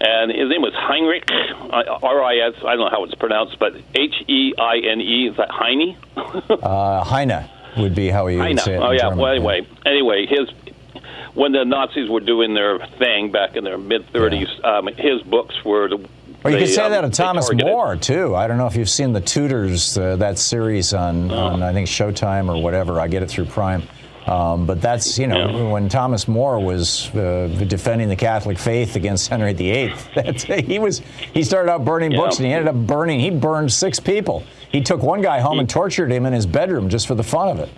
[0.00, 2.54] And his name was Heinrich, uh, R I S.
[2.58, 5.28] I don't know how it's pronounced, but H E I N E.
[5.28, 5.96] Is that Heine?
[6.16, 8.82] uh, Heine would be how you would say it.
[8.82, 9.02] Oh yeah.
[9.02, 9.18] German.
[9.18, 9.90] Well, anyway, yeah.
[9.90, 10.50] anyway, his
[11.34, 14.78] when the Nazis were doing their thing back in their mid 30s, yeah.
[14.78, 16.08] um, his books were the.
[16.44, 18.36] Or you could say um, that of Thomas More too.
[18.36, 21.34] I don't know if you've seen the Tudors, uh, that series on, oh.
[21.34, 23.00] on I think Showtime or whatever.
[23.00, 23.82] I get it through Prime.
[24.26, 25.70] Um, but that's you know yeah.
[25.70, 29.92] when Thomas More was uh, defending the Catholic faith against Henry VIII.
[30.14, 31.00] That's he was
[31.34, 32.18] he started out burning yeah.
[32.20, 33.20] books and he ended up burning.
[33.20, 34.42] He burned six people.
[34.72, 37.48] He took one guy home and tortured him in his bedroom just for the fun
[37.48, 37.68] of it.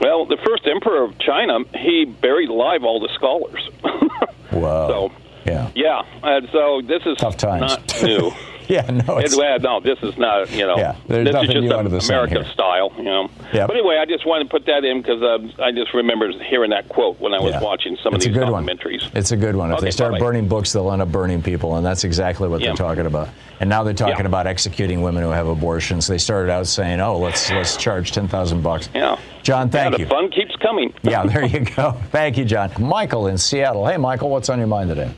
[0.00, 3.68] Well, the first emperor of China, he buried alive all the scholars.
[4.52, 4.88] wow.
[4.88, 5.12] So,
[5.44, 5.70] yeah.
[5.74, 6.02] Yeah.
[6.22, 7.60] And so this is Tough times.
[7.60, 8.32] not new.
[8.68, 9.18] yeah, no.
[9.18, 11.72] It's, it, no, this is not, you know, yeah, there's this nothing is just new
[11.74, 13.28] under the American style, you know.
[13.52, 13.68] Yep.
[13.68, 16.70] But anyway, I just wanted to put that in because uh, I just remember hearing
[16.70, 17.60] that quote when I was yeah.
[17.60, 19.02] watching some it's of these a good documentaries.
[19.02, 19.12] One.
[19.16, 19.70] It's a good one.
[19.70, 20.24] If okay, they start bye-bye.
[20.24, 22.68] burning books, they'll end up burning people, and that's exactly what Yeah.
[22.68, 23.28] they're talking about.
[23.60, 24.26] And now they're talking Yeah.
[24.26, 26.06] about executing women who have abortions.
[26.06, 29.16] They started out saying, "Oh, let's let's charge ten thousand bucks." Yeah.
[29.42, 30.04] John, thank yeah, you.
[30.06, 30.92] the fun keeps coming.
[31.02, 31.92] yeah, there you go.
[32.10, 32.70] Thank you, John.
[32.80, 33.86] Michael in Seattle.
[33.86, 35.12] Hey, Michael, what's on your mind today?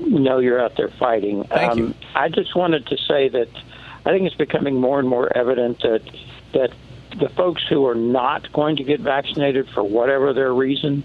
[0.00, 1.44] Know you're out there fighting.
[1.44, 1.94] Thank um, you.
[2.14, 3.48] I just wanted to say that
[4.04, 6.02] I think it's becoming more and more evident that
[6.52, 6.70] that
[7.18, 11.04] the folks who are not going to get vaccinated for whatever their reason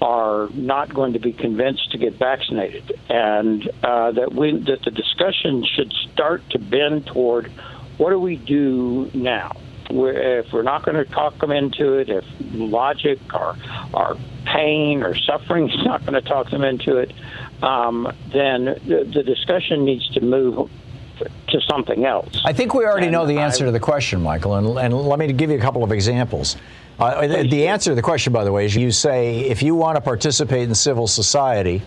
[0.00, 4.90] are not going to be convinced to get vaccinated, and uh, that we that the
[4.90, 7.50] discussion should start to bend toward
[7.96, 9.56] what do we do now.
[9.90, 13.56] We're, if we're not going to talk them into it, if logic or,
[13.94, 17.12] or pain or suffering is not going to talk them into it,
[17.62, 20.70] um, then the, the discussion needs to move
[21.48, 22.40] to something else.
[22.44, 24.94] I think we already And know the answer I- to the question, Michael, and, and
[24.94, 26.56] let me give you a couple of examples.
[26.98, 29.74] Uh, the, the answer to the question, by the way, is you say if you
[29.74, 31.82] want to participate in civil society,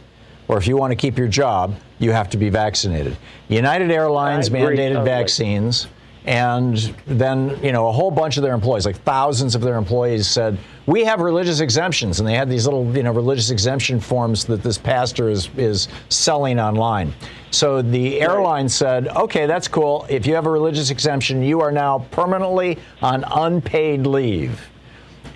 [0.47, 3.15] or if you want to keep your job, you have to be vaccinated.
[3.47, 5.05] United Airlines mandated totally.
[5.05, 5.87] vaccines,
[6.25, 10.27] and then you know a whole bunch of their employees, like thousands of their employees,
[10.27, 14.45] said we have religious exemptions, and they had these little you know religious exemption forms
[14.45, 17.13] that this pastor is is selling online.
[17.51, 20.05] So the airline said, okay, that's cool.
[20.09, 24.70] If you have a religious exemption, you are now permanently on unpaid leave.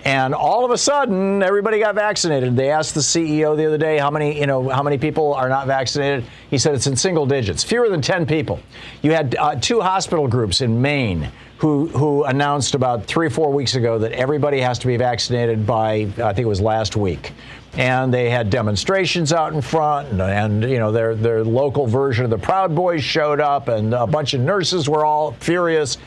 [0.06, 2.54] And all of a sudden, everybody got vaccinated.
[2.54, 5.48] They asked the CEO the other day how many, you know, how many people are
[5.48, 6.24] not vaccinated.
[6.48, 8.60] He said it's in single digits, fewer than 10 people.
[9.02, 13.50] You had uh, two hospital groups in Maine who who announced about three or four
[13.52, 17.32] weeks ago that everybody has to be vaccinated by I think it was last week.
[17.72, 22.24] And they had demonstrations out in front, and, and you know their their local version
[22.24, 25.98] of the Proud Boys showed up, and a bunch of nurses were all furious.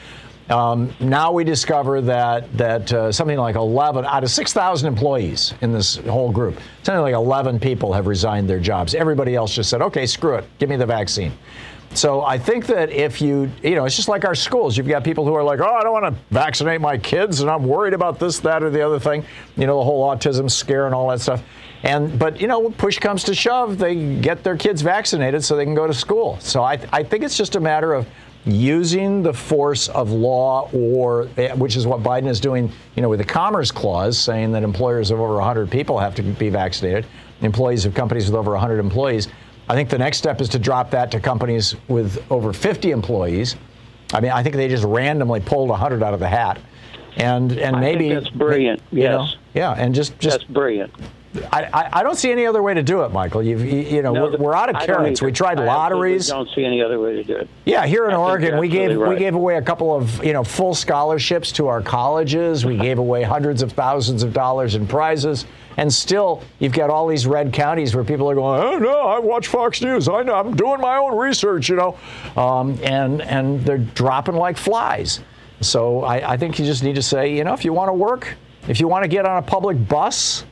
[0.49, 5.71] Um, now we discover that that uh, something like 11 out of 6,000 employees in
[5.71, 8.95] this whole group, something like 11 people have resigned their jobs.
[8.95, 11.33] Everybody else just said, "Okay, screw it, give me the vaccine."
[11.93, 14.77] So I think that if you, you know, it's just like our schools.
[14.77, 17.49] You've got people who are like, "Oh, I don't want to vaccinate my kids, and
[17.49, 19.25] I'm worried about this, that, or the other thing."
[19.55, 21.43] You know, the whole autism scare and all that stuff.
[21.83, 25.65] And but you know, push comes to shove, they get their kids vaccinated so they
[25.65, 26.37] can go to school.
[26.39, 28.07] So I, I think it's just a matter of
[28.45, 31.25] using the force of law or
[31.55, 35.11] which is what Biden is doing, you know, with the Commerce Clause saying that employers
[35.11, 37.05] of over 100 people have to be vaccinated,
[37.41, 39.27] employees of companies with over 100 employees.
[39.67, 43.55] I think the next step is to drop that to companies with over 50 employees.
[44.13, 46.59] I mean, I think they just randomly pulled 100 out of the hat.
[47.17, 48.81] And and I maybe that's brilliant.
[48.91, 50.93] yes, know, yeah, and just just that's brilliant.
[51.51, 53.43] I, I, don't see any other way to do it, Michael.
[53.43, 55.21] You've, you, you know, No, we're, we're out of carrots.
[55.21, 56.27] We tried I lotteries.
[56.27, 57.47] don't see any other way to do it.
[57.65, 60.33] Yeah, here in I Oregon, we gave absolutely we gave away a couple of you
[60.33, 62.65] know full scholarships to our colleges.
[62.65, 65.45] We gave away hundreds of thousands of dollars in prizes,
[65.77, 69.19] and still you've got all these red counties where people are going, "Oh no, I
[69.19, 70.09] watch Fox News.
[70.09, 71.97] I know I'm doing my own research," you know,
[72.37, 75.19] um, and and they're dropping like flies.
[75.61, 77.93] So I, I think you just need to say, you know, if you want to
[77.93, 78.35] work,
[78.67, 80.43] if you want to get on a public bus.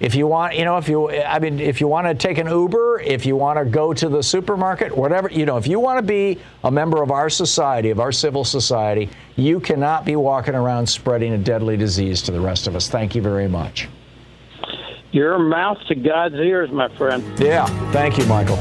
[0.00, 2.48] If you want, you know, if you, I mean, if you want to take an
[2.48, 5.98] Uber, if you want to go to the supermarket, whatever, you know, if you want
[5.98, 10.54] to be a member of our society, of our civil society, you cannot be walking
[10.54, 12.88] around spreading a deadly disease to the rest of us.
[12.88, 13.88] Thank you very much.
[15.12, 17.22] Your mouth to God's ears, my friend.
[17.38, 17.66] Yeah.
[17.92, 18.56] Thank you, Michael.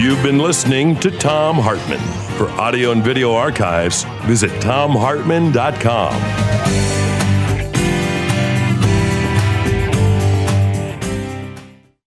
[0.00, 2.00] You've been listening to Thom Hartmann.
[2.38, 7.11] For audio and video archives, visit thomhartmann.com.